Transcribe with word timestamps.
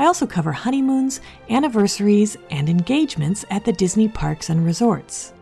I 0.00 0.06
also 0.06 0.26
cover 0.26 0.50
honeymoons, 0.50 1.20
anniversaries, 1.50 2.34
and 2.50 2.70
engagements 2.70 3.44
at 3.50 3.66
the 3.66 3.72
Disney 3.74 4.08
parks 4.08 4.48
and 4.48 4.64
resorts. 4.64 5.34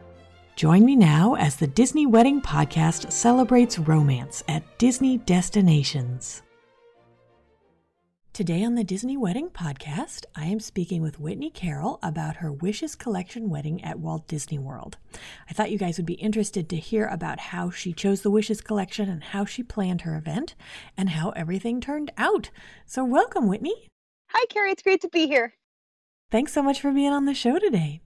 Join 0.56 0.84
me 0.84 0.96
now 0.96 1.34
as 1.36 1.54
the 1.54 1.68
Disney 1.68 2.06
Wedding 2.06 2.42
Podcast 2.42 3.12
celebrates 3.12 3.78
romance 3.78 4.42
at 4.48 4.64
Disney 4.76 5.18
destinations. 5.18 6.42
Today 8.32 8.64
on 8.64 8.74
the 8.74 8.82
Disney 8.82 9.16
Wedding 9.16 9.48
Podcast, 9.48 10.24
I 10.34 10.46
am 10.46 10.58
speaking 10.58 11.02
with 11.02 11.20
Whitney 11.20 11.50
Carroll 11.50 12.00
about 12.02 12.38
her 12.38 12.50
Wishes 12.50 12.96
Collection 12.96 13.50
wedding 13.50 13.84
at 13.84 14.00
Walt 14.00 14.26
Disney 14.26 14.58
World. 14.58 14.96
I 15.48 15.52
thought 15.52 15.70
you 15.70 15.78
guys 15.78 15.98
would 15.98 16.06
be 16.06 16.14
interested 16.14 16.68
to 16.68 16.76
hear 16.78 17.06
about 17.06 17.38
how 17.38 17.70
she 17.70 17.92
chose 17.92 18.22
the 18.22 18.30
Wishes 18.32 18.60
Collection 18.60 19.08
and 19.08 19.22
how 19.22 19.44
she 19.44 19.62
planned 19.62 20.00
her 20.00 20.16
event 20.16 20.56
and 20.96 21.10
how 21.10 21.30
everything 21.30 21.80
turned 21.80 22.10
out. 22.18 22.50
So, 22.86 23.04
welcome, 23.04 23.46
Whitney. 23.46 23.86
Hi, 24.30 24.44
Carrie. 24.50 24.72
It's 24.72 24.82
great 24.82 25.00
to 25.02 25.08
be 25.08 25.26
here. 25.26 25.54
Thanks 26.30 26.52
so 26.52 26.62
much 26.62 26.80
for 26.80 26.92
being 26.92 27.12
on 27.12 27.24
the 27.24 27.32
show 27.32 27.58
today. 27.58 28.02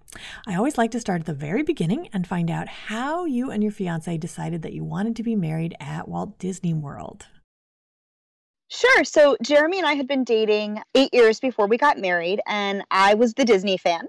I 0.47 0.55
always 0.55 0.79
like 0.79 0.93
to 0.93 1.01
start 1.01 1.21
at 1.21 1.27
the 1.27 1.35
very 1.35 1.65
beginning 1.65 2.09
and 2.13 2.27
find 2.27 2.51
out 2.51 2.69
how 2.69 3.25
you 3.25 3.51
and 3.51 3.63
your 3.63 3.73
fiance 3.73 4.17
decided 4.19 4.63
that 4.63 4.73
you 4.73 4.85
wanted 4.85 5.17
to 5.17 5.25
be 5.25 5.35
married 5.35 5.75
at 5.81 6.07
Walt 6.07 6.39
Disney 6.39 6.75
World. 6.75 7.27
Sure. 8.69 9.05
So, 9.05 9.37
Jeremy 9.43 9.79
and 9.79 9.87
I 9.87 9.95
had 9.95 10.07
been 10.07 10.23
dating 10.23 10.81
eight 10.95 11.13
years 11.13 11.41
before 11.41 11.67
we 11.67 11.77
got 11.77 11.99
married, 11.99 12.41
and 12.47 12.85
I 12.91 13.15
was 13.15 13.35
the 13.35 13.45
Disney 13.45 13.77
fan. 13.77 14.07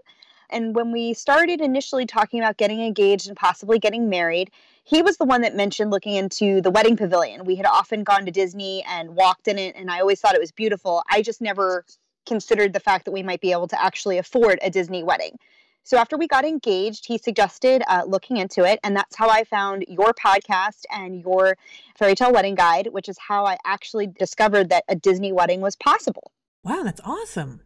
And 0.52 0.75
when 0.75 0.92
we 0.92 1.16
started 1.16 1.59
initially 1.59 2.05
talking 2.05 2.39
about 2.39 2.58
getting 2.58 2.81
engaged 2.81 3.27
and 3.27 3.36
possibly 3.36 3.80
getting 3.80 4.09
married, 4.09 4.52
he 4.84 5.02
was 5.02 5.17
the 5.17 5.26
one 5.26 5.42
that 5.42 5.56
mentioned 5.56 5.92
looking 5.92 6.16
into 6.16 6.62
the 6.62 6.70
wedding 6.70 6.98
pavilion. 6.98 7.45
We 7.45 7.56
had 7.56 7.66
often 7.66 8.03
gone 8.03 8.26
to 8.26 8.31
Disney 8.31 8.84
and 8.88 9.16
walked 9.16 9.48
in 9.48 9.58
it, 9.58 9.76
and 9.76 9.89
I 9.89 10.00
always 10.00 10.20
thought 10.20 10.36
it 10.36 10.42
was 10.42 10.52
beautiful. 10.52 11.03
I 11.09 11.22
just 11.22 11.42
never 11.42 11.86
considered 12.26 12.73
the 12.73 12.80
fact 12.80 13.06
that 13.06 13.11
we 13.11 13.23
might 13.23 13.42
be 13.42 13.52
able 13.52 13.67
to 13.70 13.81
actually 13.81 14.17
afford 14.17 14.59
a 14.61 14.70
Disney 14.70 15.04
wedding. 15.04 15.38
So 15.86 15.98
after 15.98 16.17
we 16.17 16.28
got 16.28 16.45
engaged, 16.45 17.06
he 17.06 17.17
suggested 17.17 17.84
uh, 17.88 18.04
looking 18.08 18.38
into 18.38 18.64
it, 18.64 18.80
and 18.84 18.95
that's 18.95 19.16
how 19.16 19.30
I 19.30 19.43
found 19.43 19.86
your 19.88 20.14
podcast 20.14 20.83
and 20.92 21.22
your 21.22 21.58
fairy 21.95 22.16
tale 22.16 22.32
wedding 22.32 22.55
guide, 22.55 22.88
which 22.92 23.10
is 23.10 23.17
how 23.17 23.45
I 23.45 23.58
actually 23.66 24.08
discovered 24.08 24.70
that 24.70 24.86
a 24.88 24.95
Disney 24.95 25.33
wedding 25.33 25.60
was 25.60 25.76
possible. 25.76 26.32
Wow, 26.64 26.83
that's 26.83 27.02
awesome! 27.04 27.61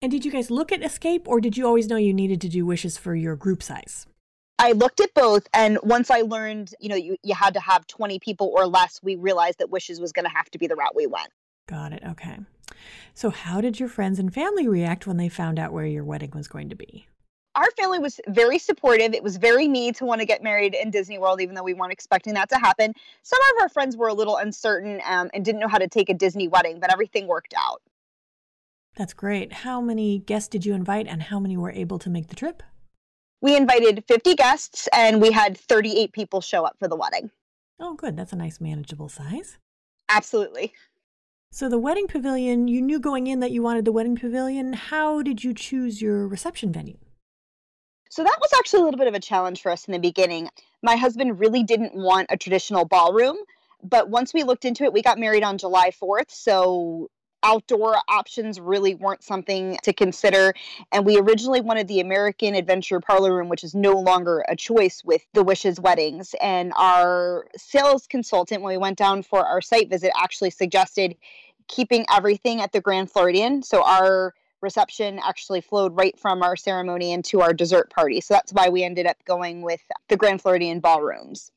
And 0.00 0.12
did 0.12 0.24
you 0.24 0.30
guys 0.30 0.50
look 0.50 0.70
at 0.70 0.84
Escape, 0.84 1.26
or 1.26 1.40
did 1.40 1.56
you 1.56 1.66
always 1.66 1.88
know 1.88 1.96
you 1.96 2.14
needed 2.14 2.40
to 2.42 2.48
do 2.48 2.64
wishes 2.64 2.96
for 2.96 3.16
your 3.16 3.34
group 3.34 3.64
size? 3.64 4.06
I 4.58 4.72
looked 4.72 5.00
at 5.00 5.14
both, 5.14 5.46
and 5.54 5.78
once 5.82 6.10
I 6.10 6.22
learned, 6.22 6.74
you 6.80 6.88
know, 6.88 6.96
you, 6.96 7.16
you 7.22 7.34
had 7.34 7.54
to 7.54 7.60
have 7.60 7.86
20 7.86 8.18
people 8.18 8.52
or 8.54 8.66
less, 8.66 9.00
we 9.02 9.14
realized 9.14 9.58
that 9.58 9.70
Wishes 9.70 10.00
was 10.00 10.12
going 10.12 10.24
to 10.24 10.30
have 10.34 10.50
to 10.50 10.58
be 10.58 10.66
the 10.66 10.74
route 10.74 10.96
we 10.96 11.06
went. 11.06 11.28
Got 11.68 11.92
it. 11.92 12.02
Okay. 12.04 12.38
So, 13.14 13.30
how 13.30 13.60
did 13.60 13.78
your 13.78 13.88
friends 13.88 14.18
and 14.18 14.32
family 14.32 14.66
react 14.66 15.06
when 15.06 15.16
they 15.16 15.28
found 15.28 15.58
out 15.58 15.72
where 15.72 15.86
your 15.86 16.04
wedding 16.04 16.32
was 16.34 16.48
going 16.48 16.70
to 16.70 16.74
be? 16.74 17.06
Our 17.54 17.70
family 17.72 17.98
was 17.98 18.20
very 18.28 18.58
supportive. 18.58 19.14
It 19.14 19.22
was 19.22 19.36
very 19.36 19.68
me 19.68 19.92
to 19.92 20.04
want 20.04 20.20
to 20.20 20.26
get 20.26 20.42
married 20.42 20.74
in 20.74 20.90
Disney 20.90 21.18
World, 21.18 21.40
even 21.40 21.54
though 21.54 21.62
we 21.62 21.74
weren't 21.74 21.92
expecting 21.92 22.34
that 22.34 22.48
to 22.50 22.56
happen. 22.56 22.94
Some 23.22 23.40
of 23.40 23.62
our 23.62 23.68
friends 23.68 23.96
were 23.96 24.08
a 24.08 24.14
little 24.14 24.36
uncertain 24.36 25.00
um, 25.06 25.30
and 25.34 25.44
didn't 25.44 25.60
know 25.60 25.68
how 25.68 25.78
to 25.78 25.88
take 25.88 26.08
a 26.08 26.14
Disney 26.14 26.46
wedding, 26.46 26.78
but 26.78 26.92
everything 26.92 27.26
worked 27.26 27.54
out. 27.56 27.82
That's 28.96 29.12
great. 29.12 29.52
How 29.52 29.80
many 29.80 30.18
guests 30.18 30.48
did 30.48 30.64
you 30.64 30.74
invite, 30.74 31.06
and 31.06 31.22
how 31.22 31.38
many 31.38 31.56
were 31.56 31.72
able 31.72 31.98
to 32.00 32.10
make 32.10 32.28
the 32.28 32.36
trip? 32.36 32.62
We 33.40 33.56
invited 33.56 34.04
50 34.08 34.34
guests, 34.34 34.88
and 34.92 35.20
we 35.22 35.30
had 35.30 35.56
38 35.56 36.12
people 36.12 36.40
show 36.40 36.64
up 36.64 36.76
for 36.78 36.88
the 36.88 36.96
wedding. 36.96 37.30
Oh, 37.80 37.94
good. 37.94 38.16
That's 38.16 38.32
a 38.32 38.36
nice, 38.36 38.60
manageable 38.60 39.08
size. 39.08 39.58
Absolutely. 40.08 40.72
So, 41.50 41.68
the 41.68 41.78
wedding 41.78 42.08
pavilion, 42.08 42.68
you 42.68 42.82
knew 42.82 42.98
going 42.98 43.26
in 43.26 43.40
that 43.40 43.52
you 43.52 43.62
wanted 43.62 43.84
the 43.84 43.92
wedding 43.92 44.16
pavilion. 44.16 44.72
How 44.72 45.22
did 45.22 45.44
you 45.44 45.54
choose 45.54 46.02
your 46.02 46.26
reception 46.26 46.72
venue? 46.72 46.98
So, 48.10 48.24
that 48.24 48.38
was 48.40 48.50
actually 48.58 48.80
a 48.80 48.84
little 48.84 48.98
bit 48.98 49.06
of 49.06 49.14
a 49.14 49.20
challenge 49.20 49.62
for 49.62 49.70
us 49.70 49.86
in 49.86 49.92
the 49.92 49.98
beginning. 49.98 50.50
My 50.82 50.96
husband 50.96 51.38
really 51.38 51.62
didn't 51.62 51.94
want 51.94 52.26
a 52.30 52.36
traditional 52.36 52.84
ballroom, 52.84 53.36
but 53.82 54.10
once 54.10 54.34
we 54.34 54.42
looked 54.42 54.64
into 54.64 54.84
it, 54.84 54.92
we 54.92 55.00
got 55.00 55.18
married 55.18 55.44
on 55.44 55.58
July 55.58 55.90
4th. 55.90 56.30
So, 56.30 57.08
outdoor 57.42 57.96
options 58.08 58.60
really 58.60 58.94
weren't 58.94 59.22
something 59.22 59.78
to 59.82 59.92
consider. 59.92 60.52
And 60.92 61.06
we 61.06 61.18
originally 61.18 61.60
wanted 61.60 61.88
the 61.88 62.00
American 62.00 62.54
Adventure 62.54 63.00
Parlor 63.00 63.34
Room, 63.34 63.48
which 63.48 63.64
is 63.64 63.74
no 63.74 63.92
longer 63.92 64.44
a 64.48 64.56
choice 64.56 65.02
with 65.04 65.22
the 65.34 65.42
Wishes 65.42 65.80
weddings. 65.80 66.34
And 66.40 66.72
our 66.76 67.46
sales 67.56 68.06
consultant, 68.06 68.62
when 68.62 68.72
we 68.72 68.78
went 68.78 68.98
down 68.98 69.22
for 69.22 69.44
our 69.44 69.60
site 69.60 69.90
visit, 69.90 70.12
actually 70.16 70.50
suggested 70.50 71.16
keeping 71.68 72.06
everything 72.10 72.60
at 72.60 72.72
the 72.72 72.80
Grand 72.80 73.10
Floridian. 73.10 73.62
So 73.62 73.82
our 73.84 74.34
reception 74.60 75.20
actually 75.22 75.60
flowed 75.60 75.96
right 75.96 76.18
from 76.18 76.42
our 76.42 76.56
ceremony 76.56 77.12
into 77.12 77.40
our 77.40 77.52
dessert 77.52 77.90
party. 77.90 78.20
So 78.20 78.34
that's 78.34 78.52
why 78.52 78.68
we 78.68 78.82
ended 78.82 79.06
up 79.06 79.16
going 79.24 79.62
with 79.62 79.80
the 80.08 80.16
Grand 80.16 80.42
Floridian 80.42 80.80
ballrooms. 80.80 81.52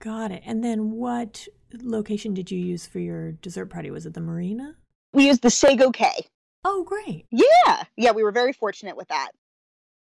Got 0.00 0.32
it. 0.32 0.42
And 0.46 0.62
then 0.64 0.92
what 0.92 1.48
location 1.82 2.34
did 2.34 2.50
you 2.50 2.58
use 2.58 2.86
for 2.86 2.98
your 2.98 3.32
dessert 3.32 3.66
party? 3.66 3.90
Was 3.90 4.06
it 4.06 4.14
the 4.14 4.20
marina? 4.20 4.76
We 5.14 5.26
used 5.26 5.42
the 5.42 5.50
Sago 5.50 5.90
Cay. 5.90 6.26
Oh, 6.64 6.84
great. 6.84 7.26
Yeah. 7.30 7.84
Yeah, 7.96 8.12
we 8.12 8.22
were 8.22 8.32
very 8.32 8.52
fortunate 8.52 8.96
with 8.96 9.08
that. 9.08 9.30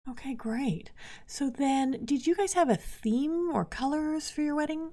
Okay, 0.10 0.34
great. 0.34 0.92
So 1.26 1.50
then, 1.50 2.00
did 2.06 2.28
you 2.28 2.36
guys 2.36 2.54
have 2.54 2.70
a 2.70 2.76
theme 2.76 3.50
or 3.52 3.66
colors 3.66 4.30
for 4.30 4.42
your 4.42 4.56
wedding? 4.56 4.92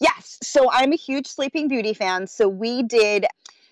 Yes. 0.00 0.38
So 0.42 0.68
I'm 0.72 0.92
a 0.92 0.96
huge 0.96 1.26
Sleeping 1.26 1.68
Beauty 1.68 1.94
fan. 1.94 2.26
So 2.26 2.48
we 2.48 2.82
did 2.82 3.26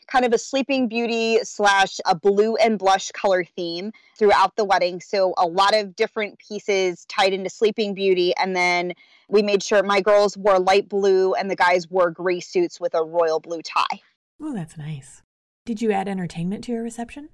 kind 0.07 0.25
of 0.25 0.33
a 0.33 0.39
Sleeping 0.39 0.89
Beauty 0.89 1.39
slash 1.43 1.99
a 2.07 2.15
blue 2.15 2.57
and 2.57 2.79
blush 2.79 3.11
color 3.13 3.45
theme 3.45 3.93
throughout 4.17 4.57
the 4.57 4.65
wedding. 4.65 5.01
So 5.01 5.35
a 5.37 5.47
lot 5.47 5.75
of 5.75 5.97
different 5.97 6.39
pieces 6.39 7.05
tied 7.07 7.33
into 7.33 7.51
Sleeping 7.51 7.95
Beauty. 7.95 8.33
And 8.37 8.55
then 8.55 8.93
we 9.29 9.43
made 9.43 9.63
sure 9.63 9.83
my 9.83 10.01
girls 10.01 10.37
wore 10.37 10.59
light 10.59 10.89
blue 10.89 11.35
and 11.35 11.51
the 11.51 11.57
guys 11.57 11.91
wore 11.91 12.11
gray 12.11 12.41
suits 12.41 12.81
with 12.81 12.95
a 12.95 13.03
royal 13.03 13.41
blue 13.41 13.63
tie. 13.63 14.01
Oh, 14.41 14.55
that's 14.55 14.79
nice. 14.79 15.23
Did 15.67 15.83
you 15.83 15.93
add 15.93 16.09
entertainment 16.09 16.65
to 16.65 16.73
your 16.73 16.83
reception? 16.83 17.29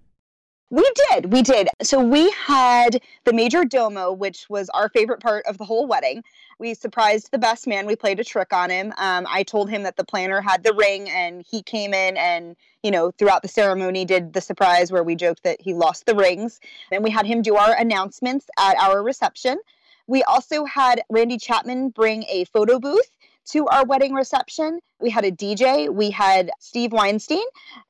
We 0.71 0.91
did. 1.11 1.33
We 1.33 1.43
did. 1.43 1.69
So 1.83 2.03
we 2.03 2.31
had 2.31 3.01
the 3.25 3.33
Major 3.33 3.65
Domo, 3.65 4.13
which 4.13 4.47
was 4.49 4.71
our 4.71 4.89
favorite 4.89 5.21
part 5.21 5.45
of 5.47 5.59
the 5.59 5.65
whole 5.65 5.87
wedding. 5.87 6.25
We 6.59 6.75
surprised 6.75 7.31
the 7.31 7.39
best 7.39 7.67
man. 7.67 7.87
We 7.87 7.95
played 7.95 8.19
a 8.19 8.25
trick 8.25 8.53
on 8.53 8.71
him. 8.71 8.93
Um, 8.97 9.27
I 9.29 9.43
told 9.43 9.69
him 9.69 9.83
that 9.83 9.97
the 9.97 10.05
planner 10.05 10.41
had 10.41 10.65
the 10.65 10.73
ring, 10.73 11.09
and 11.11 11.45
he 11.49 11.63
came 11.63 11.93
in 11.93 12.17
and, 12.17 12.57
you 12.83 12.91
know, 12.91 13.11
throughout 13.13 13.43
the 13.43 13.49
ceremony 13.49 14.05
did 14.05 14.33
the 14.33 14.41
surprise 14.41 14.91
where 14.91 15.05
we 15.05 15.15
joked 15.15 15.43
that 15.43 15.61
he 15.61 15.75
lost 15.75 16.07
the 16.07 16.15
rings. 16.15 16.59
And 16.91 17.05
we 17.05 17.11
had 17.11 17.27
him 17.27 17.43
do 17.43 17.57
our 17.57 17.77
announcements 17.77 18.47
at 18.59 18.77
our 18.79 19.03
reception. 19.03 19.59
We 20.07 20.23
also 20.25 20.65
had 20.65 21.03
Randy 21.11 21.39
Chapman 21.39 21.91
bring 21.91 22.25
a 22.25 22.47
photo 22.47 22.79
booth 22.79 23.11
to 23.51 23.67
our 23.69 23.85
wedding 23.85 24.15
reception. 24.15 24.81
We 25.01 25.11
had 25.11 25.25
a 25.25 25.31
DJ, 25.31 25.93
we 25.93 26.11
had 26.11 26.51
Steve 26.61 26.93
Weinstein, 26.93 27.45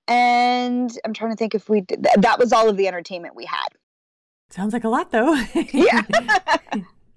and 0.08 0.96
I'm 1.04 1.12
trying 1.12 1.30
to 1.30 1.36
think 1.36 1.54
if 1.54 1.68
we 1.68 1.82
did 1.82 2.06
that 2.16 2.38
was 2.38 2.52
all 2.52 2.68
of 2.68 2.76
the 2.76 2.88
entertainment 2.88 3.34
we 3.36 3.44
had. 3.44 3.68
Sounds 4.50 4.72
like 4.72 4.84
a 4.84 4.88
lot 4.88 5.10
though. 5.10 5.34
yeah. 5.72 6.02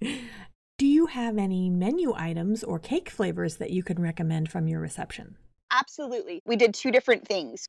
Do 0.77 0.85
you 0.85 1.07
have 1.07 1.39
any 1.39 1.71
menu 1.71 2.13
items 2.15 2.63
or 2.63 2.77
cake 2.77 3.09
flavors 3.09 3.57
that 3.57 3.71
you 3.71 3.81
can 3.81 3.99
recommend 3.99 4.51
from 4.51 4.67
your 4.67 4.79
reception? 4.79 5.35
Absolutely. 5.71 6.43
We 6.45 6.55
did 6.55 6.75
two 6.75 6.91
different 6.91 7.27
things. 7.27 7.67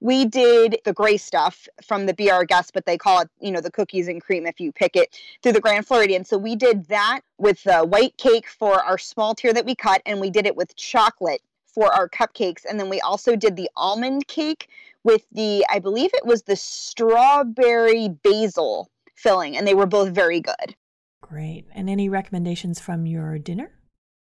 We 0.00 0.24
did 0.24 0.78
the 0.84 0.94
gray 0.94 1.18
stuff 1.18 1.68
from 1.86 2.06
the 2.06 2.14
Be 2.14 2.30
Our 2.30 2.44
Guest, 2.44 2.72
but 2.72 2.86
they 2.86 2.96
call 2.96 3.20
it, 3.20 3.28
you 3.40 3.52
know, 3.52 3.60
the 3.60 3.70
cookies 3.70 4.08
and 4.08 4.22
cream 4.22 4.46
if 4.46 4.58
you 4.58 4.72
pick 4.72 4.96
it 4.96 5.14
through 5.42 5.52
the 5.52 5.60
Grand 5.60 5.86
Floridian. 5.86 6.24
So 6.24 6.38
we 6.38 6.56
did 6.56 6.86
that 6.86 7.20
with 7.38 7.62
the 7.64 7.80
white 7.80 8.16
cake 8.16 8.48
for 8.48 8.82
our 8.82 8.96
small 8.96 9.34
tier 9.34 9.52
that 9.52 9.66
we 9.66 9.74
cut, 9.74 10.00
and 10.06 10.20
we 10.20 10.30
did 10.30 10.46
it 10.46 10.56
with 10.56 10.74
chocolate 10.76 11.42
for 11.66 11.92
our 11.92 12.08
cupcakes. 12.08 12.64
And 12.68 12.80
then 12.80 12.88
we 12.88 13.00
also 13.00 13.36
did 13.36 13.56
the 13.56 13.70
almond 13.76 14.26
cake 14.26 14.68
with 15.04 15.26
the, 15.32 15.64
I 15.70 15.78
believe 15.78 16.10
it 16.14 16.26
was 16.26 16.42
the 16.42 16.56
strawberry 16.56 18.08
basil 18.08 18.90
filling, 19.14 19.56
and 19.56 19.66
they 19.66 19.74
were 19.74 19.86
both 19.86 20.14
very 20.14 20.40
good. 20.40 20.74
Great. 21.20 21.66
And 21.74 21.90
any 21.90 22.08
recommendations 22.08 22.80
from 22.80 23.06
your 23.06 23.38
dinner? 23.38 23.72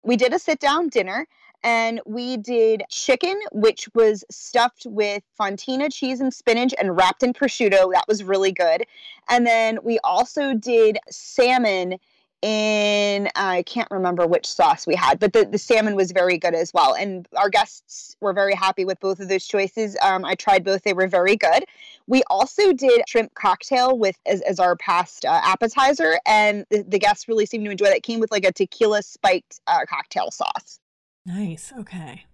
We 0.06 0.16
did 0.16 0.32
a 0.32 0.38
sit 0.38 0.60
down 0.60 0.88
dinner 0.88 1.26
and 1.64 2.00
we 2.06 2.36
did 2.36 2.84
chicken, 2.88 3.40
which 3.50 3.88
was 3.92 4.22
stuffed 4.30 4.86
with 4.86 5.24
fontina 5.38 5.92
cheese 5.92 6.20
and 6.20 6.32
spinach 6.32 6.72
and 6.78 6.96
wrapped 6.96 7.24
in 7.24 7.32
prosciutto. 7.32 7.92
That 7.92 8.04
was 8.06 8.22
really 8.22 8.52
good. 8.52 8.86
And 9.28 9.44
then 9.44 9.80
we 9.82 9.98
also 10.04 10.54
did 10.54 10.98
salmon 11.10 11.98
in 12.42 13.28
I 13.34 13.62
can't 13.62 13.90
remember 13.90 14.26
which 14.26 14.46
sauce 14.46 14.86
we 14.86 14.94
had, 14.94 15.18
but 15.18 15.32
the, 15.32 15.44
the 15.44 15.58
salmon 15.58 15.96
was 15.96 16.12
very 16.12 16.38
good 16.38 16.54
as 16.54 16.72
well. 16.74 16.94
And 16.94 17.26
our 17.36 17.48
guests 17.48 18.16
were 18.20 18.32
very 18.32 18.54
happy 18.54 18.84
with 18.84 19.00
both 19.00 19.20
of 19.20 19.28
those 19.28 19.46
choices. 19.46 19.96
Um, 20.02 20.24
I 20.24 20.34
tried 20.34 20.64
both; 20.64 20.82
they 20.82 20.92
were 20.92 21.08
very 21.08 21.36
good. 21.36 21.64
We 22.06 22.22
also 22.28 22.72
did 22.72 23.02
shrimp 23.08 23.34
cocktail 23.34 23.98
with 23.98 24.16
as, 24.26 24.42
as 24.42 24.60
our 24.60 24.76
past 24.76 25.24
uh, 25.24 25.40
appetizer, 25.42 26.18
and 26.26 26.64
the, 26.70 26.84
the, 26.86 26.98
guests 26.98 27.28
really 27.28 27.46
seemed 27.46 27.64
to 27.64 27.70
enjoy 27.70 27.86
that. 27.86 27.96
It 27.96 28.02
came 28.02 28.20
with 28.20 28.30
like 28.30 28.44
a 28.44 28.52
tequila 28.52 29.02
spiked 29.02 29.60
uh, 29.66 29.84
cocktail 29.88 30.30
sauce. 30.30 30.78
Nice. 31.24 31.72
Okay. 31.76 32.24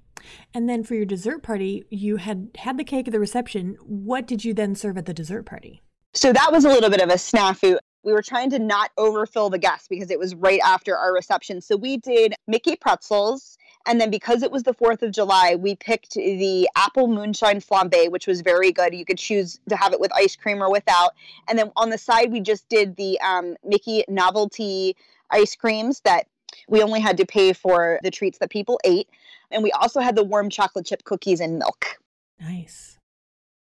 And 0.54 0.68
then 0.68 0.84
for 0.84 0.94
your 0.94 1.06
dessert 1.06 1.42
party, 1.42 1.84
you 1.90 2.16
had 2.16 2.50
had 2.58 2.78
the 2.78 2.84
cake 2.84 3.08
at 3.08 3.12
the 3.12 3.20
reception. 3.20 3.76
What 3.82 4.26
did 4.26 4.44
you 4.44 4.54
then 4.54 4.74
serve 4.74 4.98
at 4.98 5.06
the 5.06 5.14
dessert 5.14 5.44
party? 5.44 5.82
So 6.14 6.32
that 6.32 6.52
was 6.52 6.64
a 6.64 6.68
little 6.68 6.90
bit 6.90 7.00
of 7.00 7.08
a 7.08 7.14
snafu 7.14 7.78
we 8.04 8.12
were 8.12 8.22
trying 8.22 8.50
to 8.50 8.58
not 8.58 8.90
overfill 8.98 9.50
the 9.50 9.58
guests 9.58 9.88
because 9.88 10.10
it 10.10 10.18
was 10.18 10.34
right 10.34 10.60
after 10.64 10.96
our 10.96 11.12
reception. 11.12 11.60
So 11.60 11.76
we 11.76 11.96
did 11.96 12.34
Mickey 12.46 12.76
pretzels. 12.76 13.56
And 13.84 14.00
then 14.00 14.10
because 14.10 14.42
it 14.42 14.52
was 14.52 14.62
the 14.62 14.74
4th 14.74 15.02
of 15.02 15.10
July, 15.10 15.56
we 15.56 15.74
picked 15.74 16.14
the 16.14 16.68
apple 16.76 17.08
moonshine 17.08 17.60
flambe, 17.60 18.10
which 18.10 18.28
was 18.28 18.40
very 18.40 18.70
good. 18.70 18.94
You 18.94 19.04
could 19.04 19.18
choose 19.18 19.58
to 19.68 19.76
have 19.76 19.92
it 19.92 20.00
with 20.00 20.12
ice 20.14 20.36
cream 20.36 20.62
or 20.62 20.70
without. 20.70 21.14
And 21.48 21.58
then 21.58 21.72
on 21.76 21.90
the 21.90 21.98
side, 21.98 22.30
we 22.30 22.40
just 22.40 22.68
did 22.68 22.96
the 22.96 23.20
um, 23.20 23.56
Mickey 23.64 24.04
novelty 24.08 24.96
ice 25.30 25.56
creams 25.56 26.00
that 26.04 26.26
we 26.68 26.82
only 26.82 27.00
had 27.00 27.16
to 27.16 27.26
pay 27.26 27.52
for 27.52 27.98
the 28.02 28.10
treats 28.10 28.38
that 28.38 28.50
people 28.50 28.78
ate. 28.84 29.08
And 29.50 29.62
we 29.62 29.72
also 29.72 30.00
had 30.00 30.14
the 30.14 30.24
warm 30.24 30.48
chocolate 30.48 30.86
chip 30.86 31.04
cookies 31.04 31.40
and 31.40 31.58
milk. 31.58 31.98
Nice. 32.40 32.98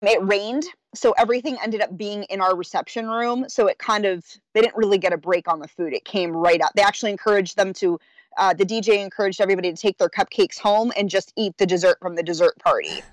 It 0.02 0.22
rained, 0.22 0.66
so 0.96 1.14
everything 1.18 1.58
ended 1.64 1.82
up 1.82 1.98
being 1.98 2.24
in 2.24 2.42
our 2.42 2.56
reception 2.56 3.08
room. 3.08 3.46
So 3.48 3.68
it 3.68 3.78
kind 3.78 4.06
of, 4.06 4.26
they 4.54 4.62
didn't 4.62 4.76
really 4.76 4.98
get 4.98 5.14
a 5.14 5.18
break 5.18 5.48
on 5.48 5.60
the 5.60 5.68
food. 5.68 5.94
It 5.94 6.06
came 6.06 6.36
right 6.36 6.62
up. 6.62 6.72
They 6.76 6.82
actually 6.82 7.12
encouraged 7.12 7.58
them 7.58 7.74
to, 7.74 8.00
uh, 8.38 8.54
the 8.54 8.66
DJ 8.66 9.04
encouraged 9.04 9.42
everybody 9.42 9.72
to 9.72 9.78
take 9.78 9.98
their 9.98 10.10
cupcakes 10.10 10.58
home 10.58 10.92
and 10.98 11.10
just 11.10 11.34
eat 11.36 11.58
the 11.58 11.66
dessert 11.66 11.98
from 12.02 12.16
the 12.16 12.24
dessert 12.24 12.58
party. 12.60 13.02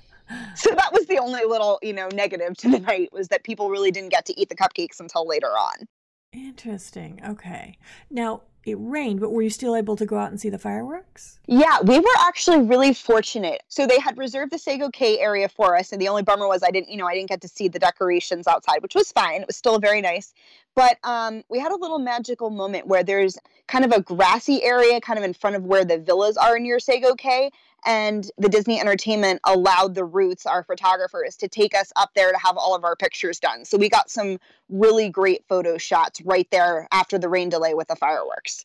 So 0.57 0.71
that 0.75 0.93
was 0.93 1.07
the 1.07 1.19
only 1.19 1.45
little, 1.45 1.79
you 1.83 1.93
know, 1.93 2.09
negative 2.13 2.57
to 2.57 2.69
the 2.69 2.81
night 2.81 3.13
was 3.13 3.29
that 3.29 3.45
people 3.45 3.71
really 3.71 3.93
didn't 3.93 4.09
get 4.09 4.27
to 4.27 4.41
eat 4.41 4.49
the 4.49 4.57
cupcakes 4.57 4.99
until 4.99 5.25
later 5.25 5.47
on. 5.47 5.87
Interesting. 6.33 7.21
Okay. 7.25 7.79
Now, 8.11 8.43
it 8.67 8.75
rained, 8.75 9.21
but 9.21 9.31
were 9.31 9.43
you 9.43 9.51
still 9.51 9.77
able 9.77 9.97
to 9.97 10.05
go 10.05 10.19
out 10.19 10.31
and 10.31 10.41
see 10.41 10.49
the 10.49 10.59
fireworks? 10.59 11.39
Yeah, 11.47 11.81
we 11.83 12.01
were 12.01 12.17
actually 12.19 12.61
really 12.63 12.93
fortunate. 12.93 13.63
So 13.69 13.87
they 13.87 14.01
had 14.01 14.19
reserved 14.19 14.51
the 14.53 14.59
Sago 14.59 14.91
Cay 14.91 15.19
area 15.21 15.49
for 15.49 15.77
us, 15.77 15.93
and 15.93 16.03
the 16.03 16.09
only 16.09 16.23
bummer 16.23 16.49
was 16.49 16.63
I 16.63 16.71
didn't, 16.71 16.91
you 16.91 16.97
know, 16.97 17.07
I 17.07 17.15
didn't 17.15 17.29
get 17.29 17.41
to 17.43 17.49
see 17.49 17.69
the 17.69 17.79
decorations 17.79 18.47
outside, 18.47 18.83
which 18.83 18.95
was 18.95 19.13
fine. 19.13 19.41
It 19.41 19.47
was 19.47 19.57
still 19.57 19.79
very 19.79 20.01
nice. 20.01 20.35
But 20.77 20.99
um, 21.05 21.43
we 21.49 21.59
had 21.59 21.73
a 21.73 21.77
little 21.77 21.99
magical 21.99 22.51
moment 22.51 22.87
where 22.87 23.03
there's 23.03 23.39
kind 23.67 23.85
of 23.85 23.93
a 23.93 24.03
grassy 24.03 24.63
area, 24.63 25.01
kind 25.01 25.19
of 25.19 25.25
in 25.25 25.33
front 25.33 25.57
of 25.57 25.65
where 25.65 25.87
the 25.87 25.99
villas 25.99 26.37
are 26.37 26.59
near 26.59 26.79
Sago 26.79 27.15
Cay, 27.15 27.51
and 27.87 28.31
the 28.37 28.51
Disney 28.51 28.79
Entertainment 28.79 29.41
allowed 29.45 29.95
the 29.95 30.05
Roots, 30.05 30.45
our 30.45 30.63
photographers, 30.63 31.35
to 31.37 31.49
take 31.49 31.75
us 31.75 31.93
up 31.97 32.11
there 32.15 32.31
to 32.31 32.39
have 32.39 32.59
all 32.59 32.75
of 32.75 32.85
our 32.85 32.95
pictures 32.95 33.41
done. 33.41 33.65
So 33.65 33.79
we 33.79 33.89
got 33.89 34.11
some 34.11 34.39
really 34.69 35.09
great 35.09 35.45
photo 35.49 35.79
shots 35.79 36.21
right 36.21 36.49
there 36.51 36.87
after 36.93 37.17
the 37.17 37.31
rain 37.31 37.49
delay 37.49 37.73
with 37.73 37.89
the 37.89 37.97
fireworks. 37.97 38.63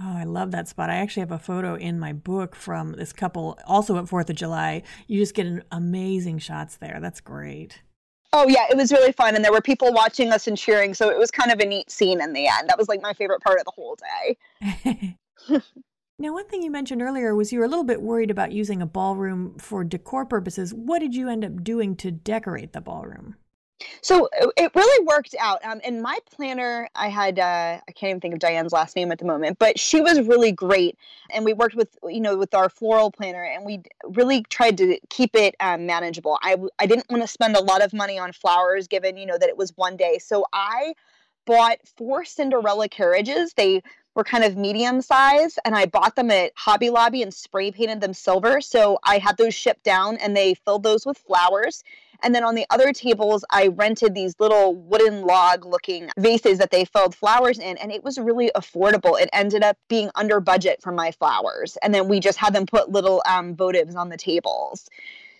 Oh, 0.00 0.16
I 0.16 0.24
love 0.24 0.50
that 0.50 0.68
spot. 0.68 0.90
I 0.90 0.96
actually 0.96 1.20
have 1.20 1.32
a 1.32 1.38
photo 1.38 1.76
in 1.76 2.00
my 2.00 2.12
book 2.12 2.56
from 2.56 2.92
this 2.92 3.12
couple, 3.12 3.58
also 3.66 3.98
at 3.98 4.06
4th 4.06 4.30
of 4.30 4.36
July. 4.36 4.82
You 5.06 5.20
just 5.20 5.34
get 5.34 5.46
amazing 5.70 6.38
shots 6.38 6.76
there. 6.76 6.98
That's 7.00 7.20
great. 7.20 7.82
Oh, 8.32 8.48
yeah, 8.48 8.66
it 8.70 8.76
was 8.76 8.92
really 8.92 9.12
fun. 9.12 9.36
And 9.36 9.44
there 9.44 9.52
were 9.52 9.60
people 9.60 9.92
watching 9.92 10.32
us 10.32 10.46
and 10.46 10.56
cheering. 10.56 10.94
So 10.94 11.10
it 11.10 11.18
was 11.18 11.30
kind 11.30 11.52
of 11.52 11.60
a 11.60 11.66
neat 11.66 11.90
scene 11.90 12.20
in 12.20 12.32
the 12.32 12.46
end. 12.46 12.68
That 12.68 12.78
was 12.78 12.88
like 12.88 13.02
my 13.02 13.12
favorite 13.12 13.42
part 13.42 13.58
of 13.58 13.64
the 13.64 13.72
whole 13.74 13.96
day. 13.96 15.18
Now, 16.22 16.34
one 16.34 16.46
thing 16.46 16.62
you 16.62 16.70
mentioned 16.70 17.02
earlier 17.02 17.34
was 17.34 17.52
you 17.52 17.58
were 17.58 17.64
a 17.64 17.68
little 17.68 17.82
bit 17.82 18.00
worried 18.00 18.30
about 18.30 18.52
using 18.52 18.80
a 18.80 18.86
ballroom 18.86 19.58
for 19.58 19.82
decor 19.82 20.24
purposes. 20.24 20.72
What 20.72 21.00
did 21.00 21.16
you 21.16 21.28
end 21.28 21.44
up 21.44 21.64
doing 21.64 21.96
to 21.96 22.12
decorate 22.12 22.72
the 22.72 22.80
ballroom? 22.80 23.34
So 24.00 24.28
it 24.56 24.72
really 24.74 25.06
worked 25.06 25.34
out. 25.38 25.64
Um, 25.64 25.80
and 25.84 26.02
my 26.02 26.18
planner, 26.34 26.88
I 26.94 27.08
had, 27.08 27.38
uh, 27.38 27.80
I 27.86 27.92
can't 27.92 28.10
even 28.10 28.20
think 28.20 28.34
of 28.34 28.40
Diane's 28.40 28.72
last 28.72 28.96
name 28.96 29.12
at 29.12 29.18
the 29.18 29.24
moment, 29.24 29.58
but 29.58 29.78
she 29.78 30.00
was 30.00 30.20
really 30.26 30.52
great. 30.52 30.98
And 31.30 31.44
we 31.44 31.52
worked 31.52 31.74
with, 31.74 31.96
you 32.04 32.20
know, 32.20 32.36
with 32.36 32.54
our 32.54 32.68
floral 32.68 33.10
planner 33.10 33.44
and 33.44 33.64
we 33.64 33.82
really 34.04 34.42
tried 34.50 34.78
to 34.78 34.98
keep 35.08 35.34
it 35.34 35.54
um, 35.60 35.86
manageable. 35.86 36.38
I, 36.42 36.56
I 36.78 36.86
didn't 36.86 37.10
want 37.10 37.22
to 37.22 37.28
spend 37.28 37.56
a 37.56 37.62
lot 37.62 37.82
of 37.82 37.92
money 37.92 38.18
on 38.18 38.32
flowers 38.32 38.88
given, 38.88 39.16
you 39.16 39.26
know, 39.26 39.38
that 39.38 39.48
it 39.48 39.56
was 39.56 39.72
one 39.76 39.96
day. 39.96 40.18
So 40.18 40.46
I 40.52 40.94
bought 41.44 41.78
four 41.96 42.24
Cinderella 42.24 42.88
carriages. 42.88 43.52
They 43.54 43.82
were 44.14 44.24
kind 44.24 44.44
of 44.44 44.56
medium 44.56 45.00
size 45.00 45.58
and 45.64 45.74
I 45.74 45.86
bought 45.86 46.16
them 46.16 46.30
at 46.30 46.52
Hobby 46.56 46.90
Lobby 46.90 47.22
and 47.22 47.32
spray 47.32 47.70
painted 47.70 48.00
them 48.00 48.12
silver. 48.12 48.60
So 48.60 48.98
I 49.04 49.18
had 49.18 49.36
those 49.36 49.54
shipped 49.54 49.84
down 49.84 50.16
and 50.18 50.36
they 50.36 50.54
filled 50.54 50.82
those 50.82 51.06
with 51.06 51.18
flowers. 51.18 51.82
And 52.22 52.34
then 52.34 52.44
on 52.44 52.54
the 52.54 52.66
other 52.70 52.92
tables, 52.92 53.44
I 53.50 53.68
rented 53.68 54.14
these 54.14 54.34
little 54.38 54.74
wooden 54.74 55.22
log 55.22 55.64
looking 55.64 56.10
vases 56.18 56.58
that 56.58 56.70
they 56.70 56.84
filled 56.84 57.14
flowers 57.14 57.58
in. 57.58 57.76
And 57.78 57.92
it 57.92 58.04
was 58.04 58.18
really 58.18 58.50
affordable. 58.56 59.20
It 59.20 59.28
ended 59.32 59.62
up 59.62 59.76
being 59.88 60.10
under 60.14 60.40
budget 60.40 60.80
for 60.82 60.92
my 60.92 61.10
flowers. 61.12 61.76
And 61.82 61.94
then 61.94 62.08
we 62.08 62.20
just 62.20 62.38
had 62.38 62.54
them 62.54 62.66
put 62.66 62.90
little 62.90 63.22
um, 63.28 63.54
votives 63.54 63.96
on 63.96 64.08
the 64.08 64.16
tables. 64.16 64.88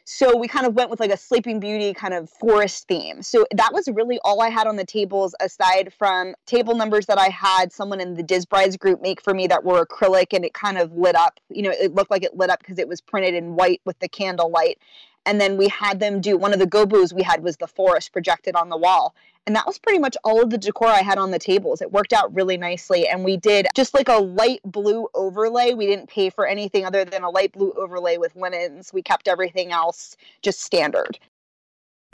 So 0.04 0.36
we 0.36 0.48
kind 0.48 0.66
of 0.66 0.74
went 0.74 0.90
with 0.90 0.98
like 0.98 1.12
a 1.12 1.16
Sleeping 1.16 1.60
Beauty 1.60 1.94
kind 1.94 2.12
of 2.12 2.28
forest 2.28 2.88
theme. 2.88 3.22
So 3.22 3.46
that 3.54 3.72
was 3.72 3.88
really 3.88 4.18
all 4.24 4.40
I 4.40 4.48
had 4.48 4.66
on 4.66 4.76
the 4.76 4.84
tables 4.84 5.34
aside 5.40 5.92
from 5.96 6.34
table 6.44 6.74
numbers 6.74 7.06
that 7.06 7.18
I 7.18 7.28
had 7.28 7.72
someone 7.72 8.00
in 8.00 8.14
the 8.14 8.22
Diz 8.22 8.44
Brides 8.44 8.76
group 8.76 9.00
make 9.00 9.22
for 9.22 9.32
me 9.32 9.46
that 9.46 9.64
were 9.64 9.86
acrylic 9.86 10.32
and 10.32 10.44
it 10.44 10.54
kind 10.54 10.78
of 10.78 10.92
lit 10.92 11.14
up. 11.14 11.38
You 11.50 11.62
know, 11.62 11.70
it 11.70 11.94
looked 11.94 12.10
like 12.10 12.24
it 12.24 12.36
lit 12.36 12.50
up 12.50 12.58
because 12.58 12.78
it 12.78 12.88
was 12.88 13.00
printed 13.00 13.34
in 13.34 13.54
white 13.54 13.80
with 13.84 13.98
the 14.00 14.08
candle 14.08 14.50
light. 14.50 14.78
And 15.24 15.40
then 15.40 15.56
we 15.56 15.68
had 15.68 16.00
them 16.00 16.20
do 16.20 16.36
one 16.36 16.52
of 16.52 16.58
the 16.58 16.66
gobos 16.66 17.12
we 17.12 17.22
had 17.22 17.42
was 17.42 17.56
the 17.56 17.66
forest 17.66 18.12
projected 18.12 18.56
on 18.56 18.68
the 18.68 18.76
wall. 18.76 19.14
And 19.46 19.56
that 19.56 19.66
was 19.66 19.78
pretty 19.78 19.98
much 19.98 20.16
all 20.24 20.42
of 20.42 20.50
the 20.50 20.58
decor 20.58 20.88
I 20.88 21.02
had 21.02 21.18
on 21.18 21.30
the 21.30 21.38
tables. 21.38 21.80
It 21.80 21.92
worked 21.92 22.12
out 22.12 22.34
really 22.34 22.56
nicely. 22.56 23.08
And 23.08 23.24
we 23.24 23.36
did 23.36 23.66
just 23.74 23.94
like 23.94 24.08
a 24.08 24.18
light 24.18 24.60
blue 24.64 25.08
overlay. 25.14 25.74
We 25.74 25.86
didn't 25.86 26.08
pay 26.08 26.30
for 26.30 26.46
anything 26.46 26.84
other 26.84 27.04
than 27.04 27.22
a 27.22 27.30
light 27.30 27.52
blue 27.52 27.72
overlay 27.72 28.18
with 28.18 28.36
linens. 28.36 28.92
We 28.92 29.02
kept 29.02 29.28
everything 29.28 29.72
else 29.72 30.16
just 30.42 30.60
standard. 30.60 31.18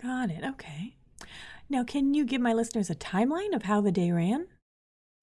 Got 0.01 0.31
it. 0.31 0.45
Okay. 0.45 0.95
Now, 1.69 1.85
can 1.85 2.15
you 2.15 2.25
give 2.25 2.41
my 2.41 2.55
listeners 2.55 2.89
a 2.89 2.95
timeline 2.95 3.55
of 3.55 3.65
how 3.65 3.83
the 3.83 3.93
day 3.93 4.11
ran? 4.11 4.47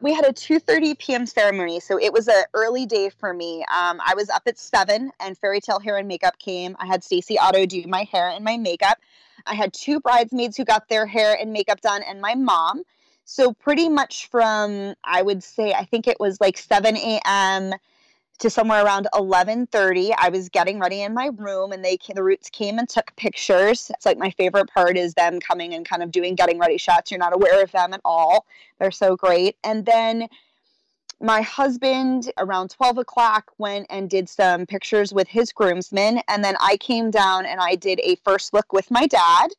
We 0.01 0.13
had 0.13 0.25
a 0.25 0.33
2.30 0.33 0.97
p.m 0.97 1.25
ceremony 1.25 1.79
so 1.79 1.97
it 1.99 2.11
was 2.11 2.27
an 2.27 2.43
early 2.53 2.85
day 2.85 3.09
for 3.09 3.33
me. 3.33 3.61
Um, 3.63 3.99
i 4.05 4.13
was 4.15 4.29
up 4.29 4.43
at 4.45 4.57
7 4.57 5.11
and 5.19 5.37
fairy 5.37 5.61
tale 5.61 5.79
hair 5.79 5.97
and 5.97 6.07
makeup 6.07 6.37
came. 6.39 6.75
I 6.79 6.85
had 6.85 7.03
stacy 7.03 7.39
otto 7.39 7.65
do 7.65 7.83
my 7.87 8.03
hair 8.03 8.29
and 8.29 8.43
my 8.43 8.57
makeup. 8.57 8.99
I 9.45 9.55
had 9.55 9.73
two 9.73 9.99
bridesmaids 9.99 10.57
who 10.57 10.65
got 10.65 10.87
their 10.89 11.05
hair 11.05 11.37
and 11.39 11.53
makeup 11.53 11.81
done 11.81 12.03
and 12.03 12.21
my 12.21 12.35
mom. 12.35 12.83
So 13.25 13.53
pretty 13.53 13.89
much 13.89 14.27
from 14.27 14.95
i 15.03 15.21
would 15.21 15.43
say 15.43 15.73
i 15.73 15.85
think 15.85 16.07
it 16.07 16.19
was 16.19 16.39
like 16.39 16.57
7 16.57 16.95
a.m 16.95 17.73
to 18.39 18.49
somewhere 18.49 18.83
around 18.83 19.07
11:30 19.13 20.13
I 20.17 20.29
was 20.29 20.49
getting 20.49 20.79
ready 20.79 21.01
in 21.01 21.13
my 21.13 21.29
room 21.35 21.71
and 21.71 21.83
they 21.83 21.97
the 22.13 22.23
roots 22.23 22.49
came 22.49 22.77
and 22.77 22.87
took 22.87 23.15
pictures. 23.15 23.89
It's 23.93 24.05
like 24.05 24.17
my 24.17 24.29
favorite 24.31 24.69
part 24.69 24.97
is 24.97 25.13
them 25.13 25.39
coming 25.39 25.73
and 25.73 25.87
kind 25.87 26.03
of 26.03 26.11
doing 26.11 26.35
getting 26.35 26.59
ready 26.59 26.77
shots. 26.77 27.11
You're 27.11 27.19
not 27.19 27.33
aware 27.33 27.63
of 27.63 27.71
them 27.71 27.93
at 27.93 28.01
all. 28.05 28.45
They're 28.79 28.91
so 28.91 29.15
great. 29.15 29.57
And 29.63 29.85
then 29.85 30.27
my 31.21 31.41
husband 31.41 32.31
around 32.37 32.71
12 32.71 32.97
o'clock 32.97 33.51
went 33.57 33.87
and 33.89 34.09
did 34.09 34.27
some 34.27 34.65
pictures 34.65 35.13
with 35.13 35.27
his 35.27 35.53
groomsmen 35.53 36.21
and 36.27 36.43
then 36.43 36.55
I 36.59 36.77
came 36.77 37.09
down 37.09 37.45
and 37.45 37.61
I 37.61 37.75
did 37.75 38.01
a 38.03 38.15
first 38.17 38.53
look 38.53 38.73
with 38.73 38.91
my 38.91 39.07
dad. 39.07 39.51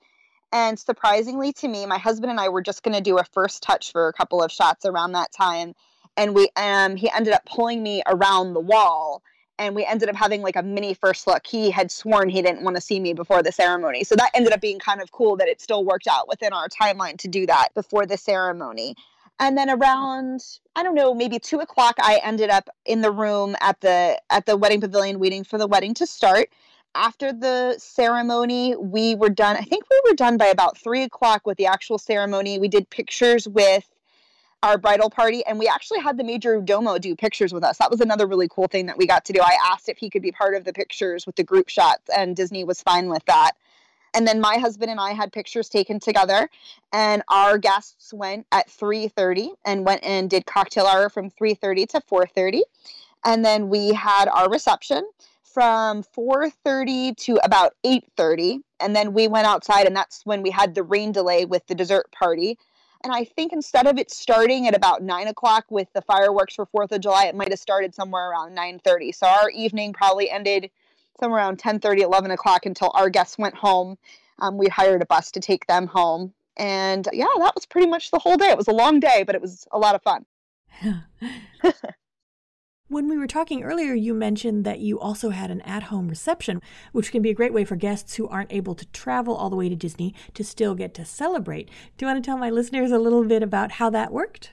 And 0.53 0.79
surprisingly 0.79 1.53
to 1.55 1.69
me 1.69 1.87
my 1.87 1.99
husband 1.99 2.31
and 2.31 2.39
I 2.39 2.51
were 2.51 2.63
just 2.63 2.83
going 2.83 2.95
to 2.95 3.01
do 3.01 3.19
a 3.19 3.25
first 3.25 3.63
touch 3.63 3.91
for 3.91 4.09
a 4.09 4.13
couple 4.13 4.43
of 4.43 4.53
shots 4.53 4.85
around 4.85 5.13
that 5.13 5.33
time 5.33 5.75
and 6.17 6.35
we 6.35 6.49
um 6.57 6.97
he 6.97 7.11
ended 7.15 7.33
up 7.33 7.45
pulling 7.47 7.83
me 7.83 8.03
around 8.07 8.55
the 8.55 8.61
wall 8.61 9.23
and 9.59 9.75
we 9.75 9.85
ended 9.85 10.09
up 10.09 10.17
having 10.17 10.43
like 10.43 10.57
a 10.57 10.63
mini 10.63 10.95
first 10.95 11.27
look. 11.27 11.47
He 11.47 11.71
had 11.71 11.91
sworn 11.91 12.29
he 12.29 12.43
didn't 12.43 12.63
want 12.63 12.77
to 12.77 12.81
see 12.81 13.01
me 13.01 13.15
before 13.15 13.43
the 13.43 13.53
ceremony. 13.53 14.05
So 14.05 14.15
that 14.17 14.31
ended 14.35 14.53
up 14.53 14.61
being 14.61 14.79
kind 14.79 15.01
of 15.01 15.13
cool 15.13 15.37
that 15.37 15.49
it 15.49 15.61
still 15.61 15.85
worked 15.85 16.07
out 16.07 16.29
within 16.29 16.53
our 16.53 16.69
timeline 16.69 17.17
to 17.19 17.29
do 17.29 17.47
that 17.47 17.69
before 17.75 18.07
the 18.07 18.17
ceremony. 18.17 18.95
And 19.39 19.57
then 19.57 19.69
around, 19.69 20.43
I 20.77 20.83
don't 20.83 20.95
know, 20.95 21.15
maybe 21.15 21.39
two 21.39 21.61
o'clock, 21.61 21.97
I 21.99 22.21
ended 22.23 22.49
up 22.49 22.71
in 22.87 23.03
the 23.03 23.11
room 23.11 23.57
at 23.61 23.81
the 23.81 24.21
at 24.31 24.47
the 24.47 24.57
wedding 24.57 24.81
pavilion 24.81 25.19
waiting 25.19 25.45
for 25.45 25.59
the 25.59 25.67
wedding 25.67 25.95
to 25.95 26.07
start. 26.07 26.49
After 26.95 27.31
the 27.31 27.77
ceremony, 27.79 28.75
we 28.75 29.15
were 29.15 29.29
done. 29.29 29.57
I 29.57 29.63
think 29.63 29.85
we 29.91 30.01
were 30.09 30.17
done 30.17 30.39
by 30.39 30.47
about 30.47 30.79
three 30.79 31.03
o'clock 31.03 31.47
with 31.47 31.59
the 31.59 31.67
actual 31.67 31.99
ceremony. 31.99 32.59
We 32.59 32.69
did 32.69 32.89
pictures 32.89 33.47
with 33.47 33.87
our 34.67 34.77
bridal 34.77 35.09
party 35.09 35.47
and 35.47 35.61
we 35.61 35.69
actually 35.69 36.01
had 36.01 36.17
the 36.17 36.25
major 36.25 36.61
domo 36.61 36.99
do 36.99 37.15
pictures 37.15 37.55
with 37.55 37.63
us. 37.63 37.79
That 37.79 37.89
was 37.89 38.01
another 38.01 38.27
really 38.27 38.49
cool 38.49 38.67
thing 38.67 38.87
that 38.87 38.99
we 38.99 39.07
got 39.07 39.25
to 39.27 39.33
do. 39.33 39.41
I 39.41 39.57
asked 39.65 39.89
if 39.89 39.97
he 39.97 40.11
could 40.11 40.23
be 40.23 40.33
part 40.33 40.57
of 40.57 40.65
the 40.65 40.73
pictures 40.73 41.25
with 41.25 41.37
the 41.37 41.45
group 41.45 41.69
shots 41.69 42.11
and 42.15 42.35
disney 42.35 42.65
was 42.65 42.83
fine 42.83 43.09
with 43.09 43.25
that. 43.27 43.53
And 44.13 44.27
then 44.27 44.41
my 44.41 44.57
husband 44.57 44.91
and 44.91 44.99
i 44.99 45.13
had 45.13 45.33
pictures 45.33 45.69
taken 45.69 46.01
together 46.01 46.51
and 46.93 47.23
our 47.29 47.59
guests 47.59 48.13
went 48.13 48.45
at 48.51 48.69
3.30 48.69 49.51
and 49.65 49.87
went 49.87 50.03
and 50.03 50.29
did 50.29 50.47
cocktail 50.47 50.87
hour 50.87 51.09
from 51.09 51.31
3.30 51.31 51.89
to 51.91 52.01
4.30 52.01 52.63
and 53.25 53.45
then 53.45 53.69
we 53.69 53.93
had 53.93 54.29
our 54.29 54.51
reception 54.51 55.09
from 55.45 56.03
4.30 56.03 57.17
to 57.19 57.39
about 57.45 57.75
8.30 57.85 58.63
and 58.81 58.97
then 58.97 59.13
we 59.13 59.29
went 59.29 59.47
outside 59.47 59.87
and 59.87 59.95
that's 59.95 60.27
when 60.27 60.43
we 60.43 60.51
had 60.51 60.75
the 60.75 60.83
rain 60.83 61.13
delay 61.13 61.45
with 61.45 61.65
the 61.69 61.75
dessert 61.77 62.11
party 62.11 62.59
and 63.05 63.13
I 63.13 63.25
think 63.25 63.53
instead 63.53 63.87
of 63.87 63.99
it 63.99 64.11
starting 64.11 64.67
at 64.67 64.75
about 64.75 65.03
nine 65.03 65.29
o'clock 65.29 65.65
with 65.71 65.93
the 65.93 66.03
fireworks 66.03 66.55
for 66.55 66.67
Fourth 66.67 66.93
of 66.93 67.01
July, 67.01 67.27
it 67.27 67.35
might 67.35 67.51
have 67.51 67.59
started 67.59 67.95
somewhere 67.95 68.31
around 68.31 68.55
nine 68.55 68.81
thirty. 68.85 69.13
So 69.13 69.27
our 69.27 69.51
evening 69.51 69.93
probably 69.93 70.31
ended 70.31 70.71
somewhere 71.21 71.41
around 71.41 71.59
10 71.59 71.81
30, 71.81 72.03
11 72.03 72.31
o'clock 72.31 72.67
until 72.67 72.91
our 72.95 73.11
guests 73.11 73.39
went 73.39 73.55
home. 73.55 73.97
Um, 74.39 74.59
we 74.59 74.67
hired 74.69 75.03
a 75.03 75.07
bus 75.07 75.31
to 75.33 75.41
take 75.41 75.67
them 75.67 75.87
home. 75.87 76.33
And 76.57 77.09
yeah, 77.13 77.27
that 77.39 77.55
was 77.55 77.67
pretty 77.67 77.87
much 77.87 78.11
the 78.11 78.19
whole 78.19 78.37
day. 78.37 78.51
It 78.51 78.57
was 78.57 78.69
a 78.69 78.73
long 78.73 79.01
day, 79.01 79.25
but 79.27 79.35
it 79.35 79.41
was 79.41 79.67
a 79.73 79.79
lot 79.79 79.95
of 79.95 80.03
fun. 80.03 80.25
When 82.89 83.09
we 83.09 83.19
were 83.19 83.27
talking 83.27 83.65
earlier, 83.65 83.95
you 83.95 84.15
mentioned 84.15 84.65
that 84.65 84.79
you 84.79 85.01
also 85.01 85.31
had 85.31 85.51
an 85.51 85.61
at 85.63 85.85
home 85.85 86.07
reception, 86.07 86.63
which 86.93 87.11
can 87.11 87.21
be 87.21 87.31
a 87.31 87.35
great 87.35 87.53
way 87.53 87.65
for 87.65 87.75
guests 87.75 88.15
who 88.15 88.29
aren't 88.29 88.53
able 88.53 88.77
to 88.77 88.87
travel 88.87 89.35
all 89.35 89.51
the 89.51 89.57
way 89.57 89.69
to 89.69 89.75
Disney 89.75 90.15
to 90.35 90.45
still 90.45 90.77
get 90.77 90.95
to 90.95 91.05
celebrate. 91.05 91.69
Do 91.97 92.05
you 92.05 92.13
want 92.13 92.23
to 92.23 92.31
tell 92.31 92.39
my 92.39 92.49
listeners 92.49 92.93
a 92.93 93.01
little 93.01 93.25
bit 93.25 93.43
about 93.43 93.73
how 93.73 93.91
that 93.91 94.13
worked? 94.13 94.53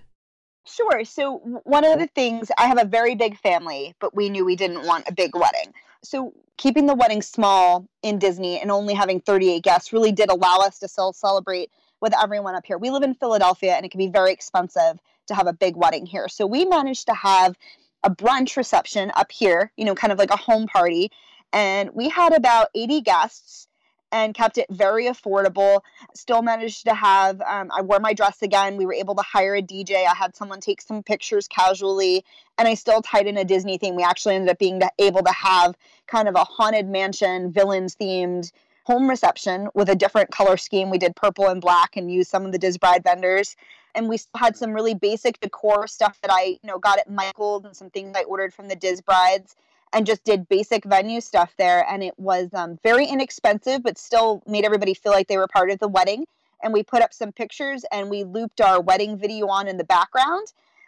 Sure. 0.66 1.06
So, 1.06 1.62
one 1.64 1.86
of 1.86 2.00
the 2.00 2.08
things, 2.08 2.50
I 2.58 2.66
have 2.66 2.82
a 2.82 2.86
very 2.86 3.14
big 3.14 3.38
family, 3.38 3.94
but 4.00 4.16
we 4.16 4.30
knew 4.30 4.44
we 4.44 4.56
didn't 4.56 4.88
want 4.88 5.08
a 5.08 5.14
big 5.14 5.36
wedding. 5.36 5.72
So, 6.04 6.34
keeping 6.58 6.88
the 6.88 6.96
wedding 6.96 7.22
small 7.22 7.88
in 8.02 8.18
Disney 8.18 8.60
and 8.60 8.72
only 8.72 8.96
having 8.96 9.22
38 9.22 9.62
guests 9.62 9.94
really 9.94 10.12
did 10.12 10.32
allow 10.32 10.58
us 10.58 10.80
to 10.80 10.88
still 10.88 11.14
celebrate 11.14 11.70
with 12.02 12.16
everyone 12.20 12.56
up 12.56 12.66
here. 12.66 12.80
We 12.80 12.90
live 12.90 13.04
in 13.04 13.14
Philadelphia 13.14 13.76
and 13.76 13.86
it 13.86 13.92
can 13.92 14.00
be 14.00 14.08
very 14.08 14.34
expensive 14.34 14.98
to 15.28 15.36
have 15.36 15.46
a 15.46 15.54
big 15.54 15.76
wedding 15.76 16.08
here. 16.08 16.28
So, 16.28 16.48
we 16.48 16.66
managed 16.66 17.06
to 17.08 17.14
have 17.14 17.56
a 18.04 18.10
brunch 18.10 18.58
reception 18.58 19.12
up 19.16 19.32
here, 19.32 19.72
you 19.78 19.86
know, 19.86 19.96
kind 19.96 20.12
of 20.12 20.20
like 20.20 20.32
a 20.32 20.38
home 20.38 20.68
party. 20.68 21.12
And 21.52 21.92
we 21.94 22.10
had 22.10 22.34
about 22.34 22.70
80 22.76 23.02
guests 23.02 23.68
and 24.12 24.34
kept 24.34 24.58
it 24.58 24.68
very 24.70 25.06
affordable. 25.06 25.82
Still 26.14 26.42
managed 26.42 26.86
to 26.86 26.94
have, 26.94 27.42
um, 27.42 27.72
I 27.76 27.82
wore 27.82 28.00
my 28.00 28.14
dress 28.14 28.42
again. 28.42 28.78
We 28.78 28.86
were 28.86 28.94
able 28.94 29.16
to 29.16 29.24
hire 29.24 29.56
a 29.56 29.62
DJ. 29.62 30.06
I 30.06 30.14
had 30.14 30.36
someone 30.36 30.60
take 30.60 30.82
some 30.82 31.02
pictures 31.02 31.48
casually, 31.48 32.24
and 32.58 32.68
I 32.68 32.76
still 32.76 33.02
tied 33.02 33.26
in 33.26 33.38
a 33.38 33.44
Disney 33.44 33.78
theme. 33.78 33.96
We 33.96 34.04
actually 34.04 34.36
ended 34.36 34.52
up 34.52 34.60
being 34.60 34.82
able 35.00 35.24
to 35.24 35.32
have 35.32 35.76
kind 36.08 36.28
of 36.28 36.36
a 36.36 36.44
haunted 36.44 36.88
mansion, 36.88 37.52
villains 37.52 37.96
themed 37.96 38.52
home 38.86 39.10
reception 39.10 39.70
with 39.74 39.90
a 39.90 39.96
different 39.96 40.30
color 40.30 40.58
scheme. 40.58 40.90
We 40.90 40.98
did 40.98 41.16
purple 41.16 41.48
and 41.48 41.62
black 41.62 41.96
and 41.96 42.12
used 42.12 42.30
some 42.30 42.46
of 42.46 42.52
the 42.52 42.60
Disbride 42.60 43.04
vendors 43.04 43.56
and 43.96 44.10
we 44.10 44.20
had 44.36 44.58
some 44.58 44.74
really 44.74 44.94
basic 44.94 45.40
decor 45.40 45.88
stuff 45.88 46.20
that 46.22 46.32
I, 46.32 46.58
you 46.62 46.68
know, 46.68 46.80
got 46.80 47.00
at 47.00 47.10
Michael's 47.10 47.66
and 47.66 47.76
some 47.76 47.90
things 47.90 48.16
I 48.16 48.24
ordered 48.24 48.54
from 48.54 48.68
the 48.68 48.76
Diz 48.76 49.02
Brides 49.02 49.56
and 49.94 50.06
just 50.06 50.24
did 50.24 50.50
basic 50.50 50.84
venue 50.86 51.22
stuff 51.22 51.54
there. 51.58 51.86
And 51.90 52.04
it 52.04 52.18
was 52.18 52.50
um, 52.54 52.80
very 52.84 53.06
inexpensive, 53.06 53.84
but 53.84 53.98
still 53.98 54.42
made 54.48 54.66
everybody 54.66 54.94
feel 54.94 55.12
like 55.12 55.28
they 55.28 55.38
were 55.38 55.48
part 55.48 55.70
of 55.70 55.80
the 55.80 55.88
wedding. 55.88 56.26
And 56.64 56.74
we 56.74 56.82
put 56.82 57.02
up 57.02 57.14
some 57.14 57.32
pictures 57.32 57.86
and 57.92 58.10
we 58.10 58.24
looped 58.24 58.62
our 58.62 58.82
wedding 58.82 59.18
video 59.18 59.48
on 59.48 59.68
in 59.68 59.78
the 59.78 59.84
background. 59.84 60.48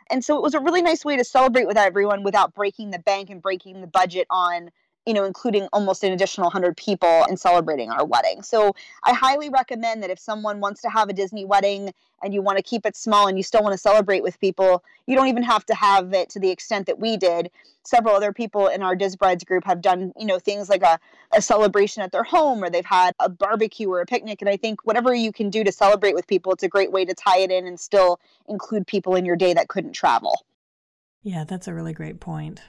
And 0.09 0.23
so 0.23 0.37
it 0.37 0.41
was 0.41 0.53
a 0.53 0.59
really 0.59 0.81
nice 0.81 1.03
way 1.03 1.17
to 1.17 1.23
celebrate 1.23 1.67
with 1.67 1.77
everyone 1.77 2.23
without 2.23 2.53
breaking 2.53 2.91
the 2.91 2.99
bank 2.99 3.29
and 3.29 3.41
breaking 3.41 3.81
the 3.81 3.87
budget 3.87 4.27
on 4.29 4.71
you 5.05 5.13
know, 5.13 5.23
including 5.23 5.67
almost 5.71 6.03
an 6.03 6.11
additional 6.11 6.45
100 6.45 6.75
people 6.75 7.25
and 7.29 7.39
celebrating 7.39 7.91
our 7.91 8.05
wedding. 8.05 8.41
So 8.41 8.75
I 9.03 9.13
highly 9.13 9.49
recommend 9.49 10.01
that 10.03 10.09
if 10.09 10.19
someone 10.19 10.59
wants 10.59 10.81
to 10.81 10.89
have 10.89 11.09
a 11.09 11.13
Disney 11.13 11.45
wedding 11.45 11.93
and 12.23 12.33
you 12.33 12.41
want 12.41 12.57
to 12.57 12.63
keep 12.63 12.85
it 12.85 12.95
small 12.95 13.27
and 13.27 13.37
you 13.37 13.43
still 13.43 13.61
want 13.61 13.73
to 13.73 13.77
celebrate 13.77 14.23
with 14.23 14.39
people, 14.39 14.83
you 15.05 15.15
don't 15.15 15.27
even 15.27 15.43
have 15.43 15.65
to 15.67 15.75
have 15.75 16.13
it 16.13 16.29
to 16.29 16.39
the 16.39 16.49
extent 16.49 16.87
that 16.87 16.99
we 16.99 17.17
did. 17.17 17.51
Several 17.83 18.15
other 18.15 18.33
people 18.33 18.67
in 18.67 18.81
our 18.81 18.95
Diz 18.95 19.15
Brides 19.15 19.43
group 19.43 19.63
have 19.65 19.81
done, 19.81 20.11
you 20.17 20.25
know, 20.25 20.39
things 20.39 20.69
like 20.69 20.81
a, 20.81 20.99
a 21.33 21.41
celebration 21.41 22.01
at 22.01 22.11
their 22.11 22.23
home 22.23 22.63
or 22.63 22.69
they've 22.71 22.83
had 22.83 23.13
a 23.19 23.29
barbecue 23.29 23.89
or 23.89 24.01
a 24.01 24.07
picnic. 24.07 24.41
And 24.41 24.49
I 24.49 24.57
think 24.57 24.85
whatever 24.85 25.13
you 25.13 25.31
can 25.31 25.51
do 25.51 25.63
to 25.63 25.71
celebrate 25.71 26.15
with 26.15 26.25
people, 26.25 26.51
it's 26.51 26.63
a 26.63 26.67
great 26.67 26.91
way 26.91 27.05
to 27.05 27.13
tie 27.13 27.39
it 27.39 27.51
in 27.51 27.67
and 27.67 27.79
still 27.79 28.19
include 28.49 28.87
people 28.87 29.13
in 29.13 29.23
your 29.23 29.35
day 29.35 29.53
that 29.53 29.67
couldn't 29.67 29.93
travel. 29.93 30.45
Yeah, 31.21 31.43
that's 31.43 31.67
a 31.67 31.73
really 31.73 31.93
great 31.93 32.19
point. 32.19 32.61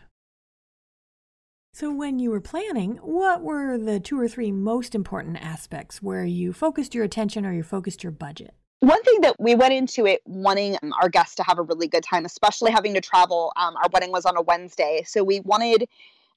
So, 1.79 1.93
when 1.93 2.19
you 2.19 2.31
were 2.31 2.41
planning, 2.41 2.97
what 3.03 3.43
were 3.43 3.77
the 3.77 4.01
two 4.01 4.19
or 4.19 4.29
three 4.29 4.51
most 4.51 4.95
important 4.95 5.37
aspects 5.45 6.01
where 6.01 6.25
you 6.25 6.55
focused 6.55 6.95
your 6.95 7.05
attention 7.05 7.45
or 7.45 7.53
you 7.53 7.63
focused 7.63 8.03
your 8.03 8.13
budget? 8.13 8.55
One 8.81 9.03
thing 9.03 9.21
that 9.21 9.39
we 9.39 9.55
went 9.55 9.75
into 9.75 10.07
it 10.07 10.23
wanting 10.25 10.79
our 11.03 11.11
guests 11.11 11.35
to 11.35 11.43
have 11.43 11.59
a 11.59 11.63
really 11.63 11.87
good 11.87 12.03
time, 12.03 12.25
especially 12.25 12.71
having 12.71 12.95
to 12.95 13.03
travel. 13.03 13.53
Um, 13.57 13.77
our 13.77 13.91
wedding 13.93 14.11
was 14.11 14.25
on 14.25 14.39
a 14.39 14.41
Wednesday, 14.41 15.03
so 15.07 15.23
we 15.23 15.41
wanted 15.41 15.87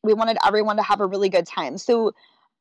we 0.04 0.14
wanted 0.14 0.38
everyone 0.46 0.76
to 0.76 0.84
have 0.84 1.00
a 1.00 1.06
really 1.06 1.30
good 1.30 1.48
time. 1.48 1.78
So 1.78 2.12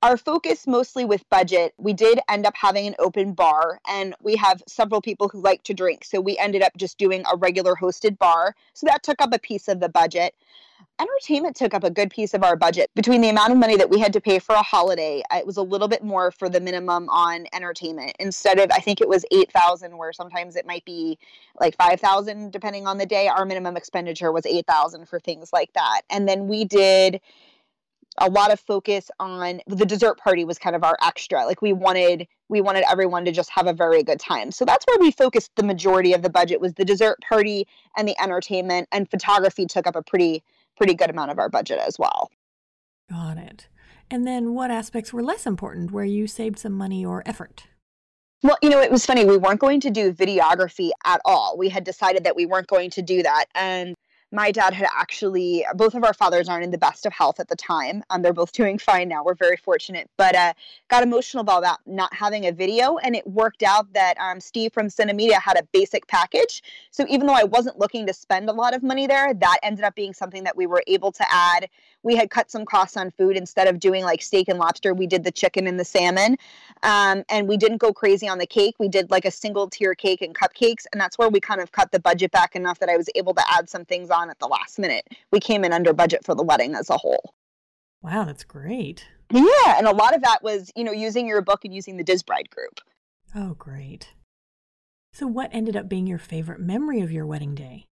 our 0.04 0.16
focus 0.16 0.68
mostly 0.68 1.04
with 1.04 1.28
budget, 1.30 1.74
we 1.78 1.94
did 1.94 2.20
end 2.28 2.46
up 2.46 2.54
having 2.54 2.86
an 2.86 2.94
open 3.00 3.32
bar, 3.32 3.80
and 3.88 4.14
we 4.22 4.36
have 4.36 4.62
several 4.68 5.00
people 5.00 5.28
who 5.28 5.40
like 5.40 5.64
to 5.64 5.74
drink. 5.74 6.04
So 6.04 6.20
we 6.20 6.38
ended 6.38 6.62
up 6.62 6.76
just 6.76 6.96
doing 6.96 7.24
a 7.32 7.36
regular 7.36 7.74
hosted 7.74 8.18
bar. 8.18 8.54
So 8.74 8.86
that 8.86 9.02
took 9.02 9.20
up 9.20 9.34
a 9.34 9.40
piece 9.40 9.66
of 9.66 9.80
the 9.80 9.88
budget 9.88 10.32
entertainment 11.00 11.56
took 11.56 11.74
up 11.74 11.84
a 11.84 11.90
good 11.90 12.10
piece 12.10 12.34
of 12.34 12.42
our 12.42 12.56
budget. 12.56 12.90
Between 12.94 13.20
the 13.20 13.28
amount 13.28 13.52
of 13.52 13.58
money 13.58 13.76
that 13.76 13.90
we 13.90 13.98
had 13.98 14.12
to 14.12 14.20
pay 14.20 14.38
for 14.38 14.54
a 14.54 14.62
holiday, 14.62 15.22
uh, 15.30 15.38
it 15.38 15.46
was 15.46 15.56
a 15.56 15.62
little 15.62 15.88
bit 15.88 16.02
more 16.02 16.30
for 16.30 16.48
the 16.48 16.60
minimum 16.60 17.08
on 17.08 17.46
entertainment. 17.52 18.12
Instead 18.18 18.58
of 18.58 18.70
I 18.72 18.80
think 18.80 19.00
it 19.00 19.08
was 19.08 19.24
8,000 19.30 19.96
where 19.96 20.12
sometimes 20.12 20.56
it 20.56 20.66
might 20.66 20.84
be 20.84 21.18
like 21.60 21.76
5,000 21.76 22.52
depending 22.52 22.86
on 22.86 22.98
the 22.98 23.06
day, 23.06 23.28
our 23.28 23.44
minimum 23.44 23.76
expenditure 23.76 24.32
was 24.32 24.46
8,000 24.46 25.08
for 25.08 25.20
things 25.20 25.52
like 25.52 25.72
that. 25.74 26.02
And 26.10 26.28
then 26.28 26.48
we 26.48 26.64
did 26.64 27.20
a 28.20 28.28
lot 28.28 28.52
of 28.52 28.60
focus 28.60 29.10
on 29.20 29.60
the 29.66 29.86
dessert 29.86 30.18
party 30.18 30.44
was 30.44 30.58
kind 30.58 30.74
of 30.74 30.82
our 30.82 30.96
extra 31.04 31.44
like 31.46 31.62
we 31.62 31.72
wanted 31.72 32.26
we 32.48 32.60
wanted 32.60 32.84
everyone 32.90 33.24
to 33.24 33.30
just 33.30 33.50
have 33.50 33.66
a 33.66 33.72
very 33.72 34.02
good 34.02 34.18
time 34.18 34.50
so 34.50 34.64
that's 34.64 34.84
where 34.86 34.98
we 34.98 35.10
focused 35.10 35.52
the 35.56 35.62
majority 35.62 36.12
of 36.12 36.22
the 36.22 36.30
budget 36.30 36.60
was 36.60 36.74
the 36.74 36.84
dessert 36.84 37.18
party 37.28 37.66
and 37.96 38.08
the 38.08 38.20
entertainment 38.20 38.88
and 38.90 39.08
photography 39.08 39.66
took 39.66 39.86
up 39.86 39.94
a 39.94 40.02
pretty 40.02 40.42
pretty 40.78 40.94
good 40.94 41.10
amount 41.10 41.30
of 41.30 41.38
our 41.38 41.50
budget 41.50 41.78
as 41.86 41.98
well. 41.98 42.30
Got 43.10 43.36
it. 43.36 43.68
And 44.10 44.26
then 44.26 44.54
what 44.54 44.70
aspects 44.70 45.12
were 45.12 45.22
less 45.22 45.46
important 45.46 45.90
where 45.90 46.04
you 46.04 46.26
saved 46.26 46.58
some 46.58 46.72
money 46.72 47.04
or 47.04 47.22
effort? 47.26 47.64
Well, 48.42 48.56
you 48.62 48.70
know, 48.70 48.80
it 48.80 48.90
was 48.90 49.04
funny. 49.04 49.24
We 49.24 49.36
weren't 49.36 49.60
going 49.60 49.80
to 49.80 49.90
do 49.90 50.12
videography 50.12 50.90
at 51.04 51.20
all. 51.24 51.56
We 51.58 51.68
had 51.68 51.84
decided 51.84 52.24
that 52.24 52.36
we 52.36 52.46
weren't 52.46 52.68
going 52.68 52.90
to 52.90 53.02
do 53.02 53.22
that. 53.22 53.46
And 53.54 53.94
my 54.30 54.50
dad 54.50 54.74
had 54.74 54.86
actually 54.96 55.64
both 55.74 55.94
of 55.94 56.04
our 56.04 56.14
fathers 56.14 56.48
aren't 56.48 56.64
in 56.64 56.70
the 56.70 56.78
best 56.78 57.06
of 57.06 57.12
health 57.12 57.40
at 57.40 57.48
the 57.48 57.56
time 57.56 58.02
um, 58.10 58.22
they're 58.22 58.32
both 58.32 58.52
doing 58.60 58.78
fine 58.78 59.08
now 59.08 59.22
we're 59.24 59.34
very 59.34 59.56
fortunate 59.56 60.10
but 60.16 60.34
uh, 60.34 60.52
got 60.88 61.02
emotional 61.02 61.40
about 61.40 61.62
that 61.62 61.78
not 61.86 62.12
having 62.12 62.46
a 62.46 62.52
video 62.52 62.98
and 62.98 63.16
it 63.16 63.26
worked 63.26 63.62
out 63.62 63.92
that 63.92 64.18
um, 64.18 64.40
steve 64.40 64.72
from 64.72 64.88
cinemedia 64.88 65.40
had 65.40 65.58
a 65.58 65.62
basic 65.72 66.06
package 66.06 66.62
so 66.90 67.04
even 67.08 67.26
though 67.26 67.34
i 67.34 67.44
wasn't 67.44 67.78
looking 67.78 68.06
to 68.06 68.12
spend 68.12 68.48
a 68.48 68.52
lot 68.52 68.74
of 68.74 68.82
money 68.82 69.06
there 69.06 69.32
that 69.34 69.58
ended 69.62 69.84
up 69.84 69.94
being 69.94 70.12
something 70.12 70.44
that 70.44 70.56
we 70.56 70.66
were 70.66 70.82
able 70.86 71.12
to 71.12 71.24
add. 71.30 71.68
We 72.02 72.16
had 72.16 72.30
cut 72.30 72.50
some 72.50 72.64
costs 72.64 72.96
on 72.96 73.10
food 73.10 73.36
instead 73.36 73.68
of 73.68 73.80
doing 73.80 74.04
like 74.04 74.22
steak 74.22 74.48
and 74.48 74.58
lobster 74.58 74.94
we 74.94 75.06
did 75.06 75.24
the 75.24 75.30
chicken 75.30 75.66
and 75.66 75.78
the 75.78 75.84
salmon 75.84 76.36
um, 76.82 77.24
and 77.28 77.48
we 77.48 77.56
didn't 77.56 77.78
go 77.78 77.92
crazy 77.92 78.28
on 78.28 78.38
the 78.38 78.46
cake 78.46 78.76
we 78.78 78.88
did 78.88 79.10
like 79.10 79.24
a 79.24 79.30
single 79.30 79.68
tier 79.68 79.94
cake 79.94 80.22
and 80.22 80.34
cupcakes 80.34 80.86
and 80.92 81.00
that's 81.00 81.18
where 81.18 81.28
we 81.28 81.40
kind 81.40 81.60
of 81.60 81.72
cut 81.72 81.90
the 81.92 82.00
budget 82.00 82.30
back 82.30 82.54
enough 82.54 82.78
that 82.78 82.88
i 82.88 82.96
was 82.96 83.08
able 83.14 83.34
to 83.34 83.42
add 83.50 83.68
some 83.68 83.84
things 83.84 84.10
on 84.10 84.17
at 84.30 84.38
the 84.38 84.46
last 84.46 84.78
minute 84.78 85.06
we 85.32 85.40
came 85.40 85.64
in 85.64 85.72
under 85.72 85.92
budget 85.92 86.24
for 86.24 86.34
the 86.34 86.42
wedding 86.42 86.74
as 86.74 86.90
a 86.90 86.96
whole 86.96 87.34
wow 88.02 88.24
that's 88.24 88.44
great 88.44 89.06
yeah 89.30 89.76
and 89.76 89.86
a 89.86 89.94
lot 89.94 90.14
of 90.14 90.22
that 90.22 90.42
was 90.42 90.70
you 90.76 90.84
know 90.84 90.92
using 90.92 91.26
your 91.26 91.40
book 91.40 91.64
and 91.64 91.74
using 91.74 91.96
the 91.96 92.04
disbride 92.04 92.50
group 92.50 92.80
oh 93.34 93.54
great 93.54 94.14
so 95.12 95.26
what 95.26 95.50
ended 95.52 95.76
up 95.76 95.88
being 95.88 96.06
your 96.06 96.18
favorite 96.18 96.60
memory 96.60 97.00
of 97.00 97.12
your 97.12 97.26
wedding 97.26 97.54
day 97.54 97.86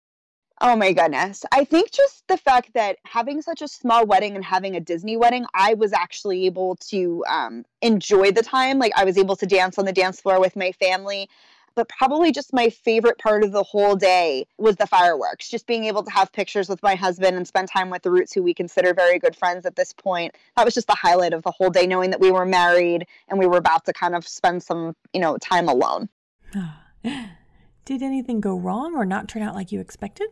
Oh 0.61 0.77
my 0.77 0.93
goodness. 0.93 1.43
I 1.51 1.65
think 1.65 1.91
just 1.91 2.25
the 2.27 2.37
fact 2.37 2.73
that 2.73 2.97
having 3.05 3.41
such 3.41 3.61
a 3.61 3.67
small 3.67 4.05
wedding 4.05 4.35
and 4.35 4.45
having 4.45 4.77
a 4.77 4.79
Disney 4.79 5.17
wedding, 5.17 5.45
I 5.53 5.73
was 5.73 5.91
actually 5.91 6.45
able 6.45 6.77
to 6.87 7.21
um, 7.27 7.65
enjoy 7.81 8.31
the 8.31 8.43
time. 8.43 8.79
Like, 8.79 8.93
I 8.95 9.03
was 9.03 9.17
able 9.17 9.35
to 9.35 9.45
dance 9.45 9.77
on 9.77 9.83
the 9.83 9.91
dance 9.91 10.21
floor 10.21 10.39
with 10.39 10.55
my 10.55 10.71
family. 10.71 11.27
But 11.75 11.89
probably 11.89 12.31
just 12.31 12.53
my 12.53 12.69
favorite 12.69 13.17
part 13.17 13.43
of 13.43 13.51
the 13.51 13.63
whole 13.63 13.95
day 13.95 14.45
was 14.57 14.75
the 14.75 14.85
fireworks. 14.85 15.49
Just 15.49 15.65
being 15.65 15.85
able 15.85 16.03
to 16.03 16.11
have 16.11 16.31
pictures 16.31 16.69
with 16.69 16.81
my 16.83 16.95
husband 16.95 17.35
and 17.35 17.47
spend 17.47 17.67
time 17.67 17.89
with 17.89 18.03
the 18.03 18.11
Roots, 18.11 18.33
who 18.33 18.43
we 18.43 18.53
consider 18.53 18.93
very 18.93 19.17
good 19.17 19.35
friends 19.35 19.65
at 19.65 19.75
this 19.75 19.91
point. 19.91 20.35
That 20.55 20.65
was 20.65 20.75
just 20.75 20.87
the 20.87 20.95
highlight 20.95 21.33
of 21.33 21.41
the 21.41 21.51
whole 21.51 21.71
day, 21.71 21.87
knowing 21.87 22.11
that 22.11 22.19
we 22.19 22.31
were 22.31 22.45
married 22.45 23.07
and 23.27 23.39
we 23.39 23.47
were 23.47 23.57
about 23.57 23.85
to 23.85 23.93
kind 23.93 24.15
of 24.15 24.27
spend 24.27 24.61
some, 24.61 24.95
you 25.13 25.19
know, 25.19 25.37
time 25.37 25.67
alone. 25.67 26.09
Did 27.85 28.01
anything 28.01 28.39
go 28.39 28.55
wrong 28.55 28.95
or 28.95 29.05
not 29.05 29.27
turn 29.27 29.41
out 29.41 29.55
like 29.55 29.71
you 29.71 29.79
expected? 29.79 30.29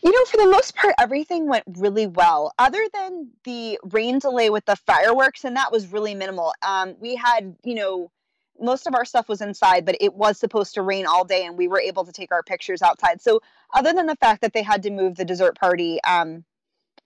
You 0.00 0.12
know, 0.12 0.24
for 0.26 0.36
the 0.36 0.46
most 0.46 0.76
part, 0.76 0.94
everything 1.00 1.48
went 1.48 1.64
really 1.66 2.06
well, 2.06 2.52
other 2.56 2.86
than 2.92 3.30
the 3.42 3.80
rain 3.82 4.20
delay 4.20 4.48
with 4.48 4.64
the 4.64 4.76
fireworks, 4.76 5.44
and 5.44 5.56
that 5.56 5.72
was 5.72 5.88
really 5.88 6.14
minimal. 6.14 6.54
Um, 6.62 6.94
we 7.00 7.16
had, 7.16 7.56
you 7.64 7.74
know, 7.74 8.12
most 8.60 8.86
of 8.86 8.94
our 8.94 9.04
stuff 9.04 9.28
was 9.28 9.40
inside, 9.40 9.84
but 9.84 9.96
it 10.00 10.14
was 10.14 10.38
supposed 10.38 10.74
to 10.74 10.82
rain 10.82 11.06
all 11.06 11.24
day, 11.24 11.44
and 11.44 11.56
we 11.56 11.68
were 11.68 11.80
able 11.80 12.04
to 12.04 12.12
take 12.12 12.32
our 12.32 12.42
pictures 12.42 12.82
outside. 12.82 13.20
So, 13.20 13.40
other 13.74 13.92
than 13.92 14.06
the 14.06 14.16
fact 14.16 14.40
that 14.42 14.52
they 14.52 14.62
had 14.62 14.82
to 14.84 14.90
move 14.90 15.16
the 15.16 15.24
dessert 15.24 15.58
party 15.58 16.02
um, 16.04 16.44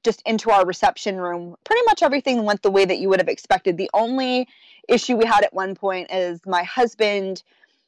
just 0.04 0.23
into 0.26 0.50
our 0.50 0.64
reception 0.64 1.16
room, 1.16 1.56
pretty 1.64 1.82
much 1.87 2.02
everything 2.02 2.44
went 2.44 2.62
the 2.62 2.71
way 2.71 2.85
that 2.85 2.99
you 2.99 3.09
would 3.09 3.21
have 3.21 3.28
expected. 3.28 3.76
The 3.76 3.90
only 3.94 4.49
issue 4.88 5.16
we 5.16 5.26
had 5.26 5.44
at 5.44 5.54
one 5.54 5.75
point 5.75 6.11
is 6.11 6.40
my 6.47 6.62
husband 6.62 7.42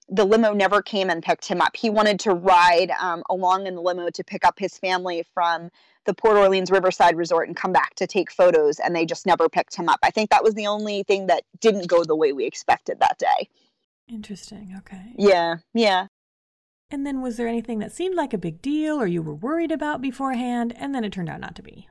the 0.09 0.25
limo 0.25 0.53
never 0.53 0.83
came 0.83 1.11
and 1.11 1.23
picked 1.23 1.47
him 1.47 1.61
up. 1.61 1.77
He 1.77 1.91
wanted 1.91 2.21
to 2.21 2.35
ride 2.35 2.91
um, 3.01 3.23
along 3.31 3.67
in 3.67 3.75
the 3.75 3.81
limo 3.81 4.11
to 4.11 4.25
pick 4.25 4.45
up 4.45 4.59
his 4.59 4.79
family 4.79 5.25
from 5.33 5.71
the 6.05 6.15
Port 6.15 6.37
Orleans 6.37 6.71
Riverside 6.71 7.17
Resort 7.17 7.49
and 7.49 7.57
come 7.57 7.73
back 7.73 7.95
to 7.95 8.07
take 8.07 8.31
photos, 8.31 8.79
and 8.79 8.95
they 8.95 9.07
just 9.07 9.25
never 9.25 9.49
picked 9.49 9.75
him 9.75 9.89
up. 9.89 9.99
I 10.03 10.11
think 10.11 10.31
that 10.31 10.45
was 10.45 10.55
the 10.55 10.67
only 10.67 11.03
thing 11.03 11.27
that 11.29 11.45
didn't 11.61 11.87
go 11.87 12.05
the 12.05 12.17
way 12.17 12.33
we 12.33 12.45
expected 12.45 13.01
that 13.01 13.19
day. 13.19 13.49
Interesting. 14.07 14.75
Okay. 14.79 15.15
Yeah. 15.17 15.57
Yeah. 15.73 16.09
And 16.91 17.07
then 17.07 17.23
was 17.23 17.39
there 17.39 17.49
anything 17.49 17.79
that 17.79 17.93
seemed 17.93 18.15
like 18.15 18.35
a 18.35 18.39
big 18.39 18.61
deal 18.61 19.01
or 19.01 19.07
you 19.07 19.23
were 19.23 19.35
worried 19.35 19.73
about 19.73 20.03
beforehand, 20.03 20.75
and 20.77 20.95
then 20.95 21.05
it 21.05 21.13
turned 21.13 21.31
out 21.31 21.41
not 21.41 21.55
to 21.57 21.63
be? 21.63 21.89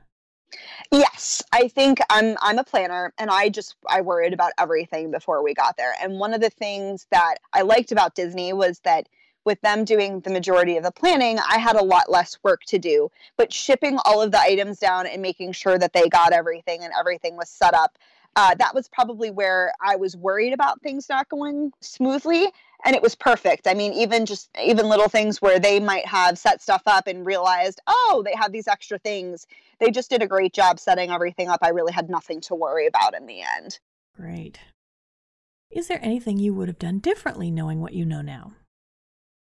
Yes, 0.90 1.42
I 1.52 1.68
think 1.68 1.98
I'm 2.10 2.36
I'm 2.40 2.58
a 2.58 2.64
planner 2.64 3.12
and 3.18 3.30
I 3.30 3.48
just 3.48 3.76
I 3.88 4.00
worried 4.00 4.32
about 4.32 4.52
everything 4.58 5.10
before 5.10 5.42
we 5.42 5.54
got 5.54 5.76
there. 5.76 5.94
And 6.02 6.18
one 6.18 6.34
of 6.34 6.40
the 6.40 6.50
things 6.50 7.06
that 7.10 7.36
I 7.52 7.62
liked 7.62 7.92
about 7.92 8.14
Disney 8.14 8.52
was 8.52 8.80
that 8.80 9.08
with 9.44 9.60
them 9.60 9.84
doing 9.84 10.20
the 10.20 10.30
majority 10.30 10.76
of 10.76 10.84
the 10.84 10.90
planning, 10.90 11.38
I 11.38 11.58
had 11.58 11.76
a 11.76 11.84
lot 11.84 12.10
less 12.10 12.38
work 12.42 12.62
to 12.68 12.78
do. 12.78 13.10
But 13.36 13.52
shipping 13.52 13.98
all 14.04 14.22
of 14.22 14.30
the 14.30 14.40
items 14.40 14.78
down 14.78 15.06
and 15.06 15.20
making 15.20 15.52
sure 15.52 15.78
that 15.78 15.92
they 15.92 16.08
got 16.08 16.32
everything 16.32 16.82
and 16.82 16.92
everything 16.98 17.36
was 17.36 17.50
set 17.50 17.74
up, 17.74 17.98
uh, 18.36 18.54
that 18.54 18.74
was 18.74 18.88
probably 18.88 19.30
where 19.30 19.72
I 19.82 19.96
was 19.96 20.16
worried 20.16 20.52
about 20.52 20.80
things 20.80 21.08
not 21.08 21.28
going 21.28 21.72
smoothly 21.80 22.46
and 22.84 22.94
it 22.94 23.02
was 23.02 23.14
perfect. 23.14 23.66
I 23.66 23.74
mean, 23.74 23.92
even 23.92 24.26
just 24.26 24.48
even 24.62 24.88
little 24.88 25.08
things 25.08 25.40
where 25.40 25.58
they 25.58 25.80
might 25.80 26.06
have 26.06 26.38
set 26.38 26.62
stuff 26.62 26.82
up 26.86 27.06
and 27.06 27.26
realized, 27.26 27.80
oh, 27.86 28.22
they 28.24 28.34
have 28.34 28.52
these 28.52 28.68
extra 28.68 28.98
things. 28.98 29.46
They 29.80 29.90
just 29.90 30.10
did 30.10 30.22
a 30.22 30.26
great 30.26 30.52
job 30.52 30.78
setting 30.78 31.10
everything 31.10 31.48
up. 31.48 31.60
I 31.62 31.70
really 31.70 31.92
had 31.92 32.10
nothing 32.10 32.40
to 32.42 32.54
worry 32.54 32.86
about 32.86 33.14
in 33.14 33.26
the 33.26 33.42
end. 33.56 33.78
Great. 34.16 34.58
Is 35.70 35.88
there 35.88 36.00
anything 36.02 36.38
you 36.38 36.54
would 36.54 36.68
have 36.68 36.78
done 36.78 37.00
differently 37.00 37.50
knowing 37.50 37.80
what 37.80 37.94
you 37.94 38.04
know 38.04 38.22
now? 38.22 38.52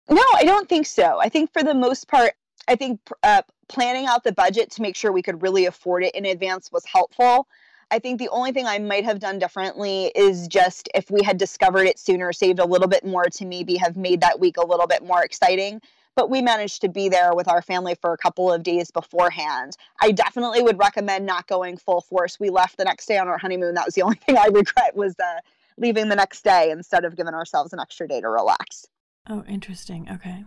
No, 0.09 0.23
I 0.35 0.45
don't 0.45 0.69
think 0.69 0.87
so. 0.87 1.19
I 1.21 1.29
think 1.29 1.53
for 1.53 1.63
the 1.63 1.75
most 1.75 2.09
part, 2.09 2.33
I 2.69 2.77
think 2.77 3.01
uh, 3.23 3.43
planning 3.69 4.07
out 4.07 4.25
the 4.25 4.33
budget 4.33 4.71
to 4.73 4.83
make 4.83 4.97
sure 4.97 5.13
we 5.13 5.23
could 5.23 5.43
really 5.43 5.67
afford 5.67 6.05
it 6.05 6.15
in 6.15 6.25
advance 6.25 6.71
was 6.73 6.85
helpful. 6.87 7.49
I 7.91 8.01
think 8.01 8.19
the 8.19 8.29
only 8.31 8.51
thing 8.51 8.67
I 8.67 8.79
might 8.79 9.05
have 9.05 9.21
done 9.21 9.39
differently 9.39 10.11
is 10.17 10.49
just 10.49 10.89
if 10.95 11.11
we 11.11 11.23
had 11.23 11.39
discovered 11.39 11.85
it 11.85 11.99
sooner, 11.99 12.33
saved 12.33 12.59
a 12.59 12.65
little 12.65 12.89
bit 12.89 13.05
more 13.05 13.25
to 13.25 13.47
maybe 13.47 13.77
have 13.77 13.97
made 13.97 14.21
that 14.23 14.41
week 14.41 14.57
a 14.57 14.67
little 14.67 14.89
bit 14.89 15.05
more 15.05 15.23
exciting. 15.23 15.81
But 16.17 16.31
we 16.31 16.43
managed 16.43 16.81
to 16.81 16.89
be 16.89 17.09
there 17.09 17.35
with 17.35 17.47
our 17.47 17.63
family 17.63 17.95
for 17.95 18.13
a 18.13 18.17
couple 18.17 18.51
of 18.51 18.63
days 18.63 18.91
beforehand. 18.91 19.77
I 20.01 20.13
definitely 20.13 20.63
would 20.63 20.79
recommend 20.79 21.27
not 21.27 21.47
going 21.47 21.77
full 21.77 22.01
force. 22.01 22.41
We 22.41 22.51
left 22.51 22.79
the 22.79 22.85
next 22.85 23.07
day 23.07 23.19
on 23.19 23.29
our 23.29 23.39
honeymoon. 23.39 23.75
That 23.75 23.85
was 23.85 23.95
the 23.95 24.03
only 24.05 24.17
thing 24.17 24.37
I 24.37 24.47
regret 24.47 24.97
was 24.97 25.15
uh, 25.21 25.41
leaving 25.77 26.09
the 26.09 26.17
next 26.17 26.43
day 26.43 26.71
instead 26.71 27.05
of 27.05 27.17
giving 27.17 27.35
ourselves 27.35 27.73
an 27.73 27.81
extra 27.81 28.09
day 28.09 28.21
to 28.21 28.29
relax. 28.29 28.87
Oh, 29.29 29.45
interesting. 29.47 30.09
Okay. 30.11 30.45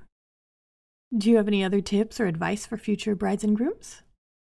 Do 1.15 1.29
you 1.29 1.37
have 1.37 1.47
any 1.47 1.63
other 1.63 1.81
tips 1.81 2.19
or 2.19 2.25
advice 2.25 2.65
for 2.65 2.77
future 2.77 3.15
brides 3.15 3.43
and 3.43 3.55
grooms? 3.55 4.01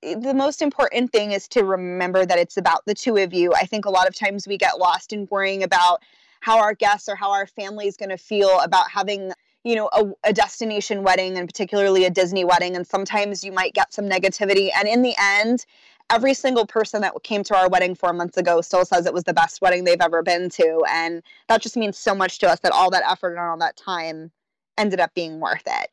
Eh, 0.02 0.16
the 0.18 0.34
most 0.34 0.62
important 0.62 1.12
thing 1.12 1.32
is 1.32 1.48
to 1.48 1.64
remember 1.64 2.24
that 2.24 2.38
it's 2.38 2.56
about 2.56 2.84
the 2.86 2.94
two 2.94 3.16
of 3.16 3.32
you. 3.32 3.52
I 3.54 3.64
think 3.64 3.84
a 3.84 3.90
lot 3.90 4.08
of 4.08 4.14
times 4.14 4.46
we 4.46 4.58
get 4.58 4.78
lost 4.78 5.12
in 5.12 5.28
worrying 5.30 5.62
about 5.62 6.02
how 6.40 6.58
our 6.58 6.74
guests 6.74 7.08
or 7.08 7.16
how 7.16 7.32
our 7.32 7.46
family 7.46 7.86
is 7.86 7.96
going 7.96 8.10
to 8.10 8.18
feel 8.18 8.60
about 8.60 8.90
having 8.90 9.32
you 9.64 9.74
know 9.74 9.90
a, 9.92 10.06
a, 10.24 10.32
destination 10.32 11.02
wedding 11.02 11.36
and 11.36 11.48
particularly 11.48 12.04
a 12.04 12.10
disney 12.10 12.44
wedding 12.44 12.76
and 12.76 12.86
sometimes 12.86 13.42
you 13.42 13.50
might 13.50 13.74
get 13.74 13.92
some 13.92 14.08
negativity. 14.08 14.70
And 14.76 14.86
in 14.88 15.02
the 15.02 15.14
end 15.18 15.66
every 16.10 16.32
single 16.32 16.66
person 16.66 17.02
that 17.02 17.12
came 17.22 17.42
to 17.44 17.56
our 17.56 17.68
wedding 17.68 17.94
four 17.94 18.12
months 18.12 18.36
ago 18.36 18.60
still 18.60 18.84
says 18.84 19.04
it 19.04 19.12
was 19.12 19.24
the 19.24 19.34
best 19.34 19.60
wedding 19.60 19.84
they've 19.84 20.00
ever 20.00 20.22
been 20.22 20.48
to. 20.48 20.82
And 20.88 21.22
that 21.48 21.60
just 21.60 21.76
means 21.76 21.98
so 21.98 22.14
much 22.14 22.38
to 22.38 22.48
us 22.48 22.60
that 22.60 22.72
all 22.72 22.88
that 22.90 23.02
effort 23.06 23.32
and 23.32 23.40
all 23.40 23.58
that 23.58 23.76
time 23.76 24.30
ended 24.78 25.00
up 25.00 25.12
being 25.14 25.40
worth 25.40 25.64
it. 25.66 25.90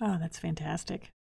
Oh 0.00 0.16
that's 0.18 0.38
fantastic 0.38 1.12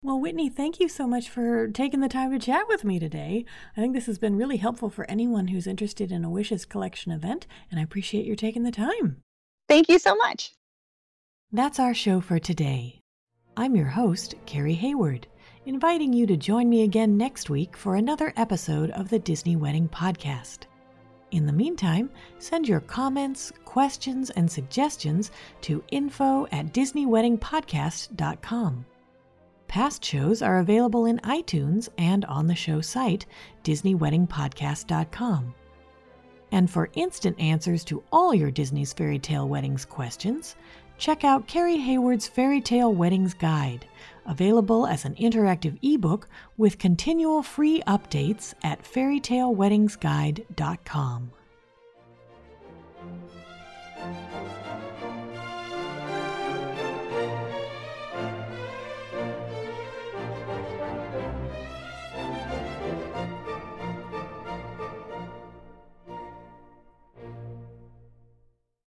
well, 0.00 0.20
Whitney, 0.20 0.48
thank 0.48 0.78
you 0.78 0.88
so 0.88 1.08
much 1.08 1.28
for 1.28 1.66
taking 1.68 1.98
the 2.00 2.08
time 2.08 2.30
to 2.30 2.38
chat 2.38 2.68
with 2.68 2.84
me 2.84 3.00
today. 3.00 3.44
I 3.76 3.80
think 3.80 3.94
this 3.94 4.06
has 4.06 4.18
been 4.18 4.36
really 4.36 4.58
helpful 4.58 4.90
for 4.90 5.10
anyone 5.10 5.48
who's 5.48 5.66
interested 5.66 6.12
in 6.12 6.24
a 6.24 6.30
Wishes 6.30 6.64
Collection 6.64 7.10
event, 7.10 7.48
and 7.70 7.80
I 7.80 7.82
appreciate 7.82 8.24
your 8.24 8.36
taking 8.36 8.62
the 8.62 8.70
time. 8.70 9.22
Thank 9.68 9.88
you 9.88 9.98
so 9.98 10.14
much. 10.14 10.52
That's 11.50 11.80
our 11.80 11.94
show 11.94 12.20
for 12.20 12.38
today. 12.38 13.00
I'm 13.56 13.74
your 13.74 13.88
host, 13.88 14.36
Carrie 14.46 14.74
Hayward, 14.74 15.26
inviting 15.66 16.12
you 16.12 16.26
to 16.26 16.36
join 16.36 16.68
me 16.68 16.82
again 16.82 17.16
next 17.16 17.50
week 17.50 17.76
for 17.76 17.96
another 17.96 18.32
episode 18.36 18.90
of 18.90 19.08
the 19.08 19.18
Disney 19.18 19.56
Wedding 19.56 19.88
Podcast. 19.88 20.66
In 21.32 21.44
the 21.44 21.52
meantime, 21.52 22.08
send 22.38 22.68
your 22.68 22.78
comments, 22.80 23.52
questions, 23.64 24.30
and 24.30 24.48
suggestions 24.48 25.32
to 25.62 25.82
info 25.90 26.46
at 26.52 26.72
DisneyWeddingPodcast.com. 26.72 28.84
Past 29.68 30.04
shows 30.04 30.40
are 30.40 30.58
available 30.58 31.06
in 31.06 31.18
iTunes 31.18 31.90
and 31.98 32.24
on 32.24 32.46
the 32.46 32.54
show 32.54 32.80
site, 32.80 33.26
DisneyWeddingPodcast.com. 33.64 35.54
And 36.50 36.70
for 36.70 36.88
instant 36.94 37.38
answers 37.38 37.84
to 37.84 38.02
all 38.10 38.34
your 38.34 38.50
Disney's 38.50 38.94
Fairy 38.94 39.18
Tale 39.18 39.46
Weddings 39.46 39.84
questions, 39.84 40.56
check 40.96 41.22
out 41.22 41.46
Carrie 41.46 41.76
Hayward's 41.76 42.26
Fairy 42.26 42.62
Tale 42.62 42.94
Weddings 42.94 43.34
Guide, 43.34 43.86
available 44.24 44.86
as 44.86 45.04
an 45.04 45.14
interactive 45.16 45.78
ebook 45.82 46.30
with 46.56 46.78
continual 46.78 47.42
free 47.42 47.82
updates 47.86 48.54
at 48.64 48.82
fairytaleweddingsguide.com. 48.82 51.30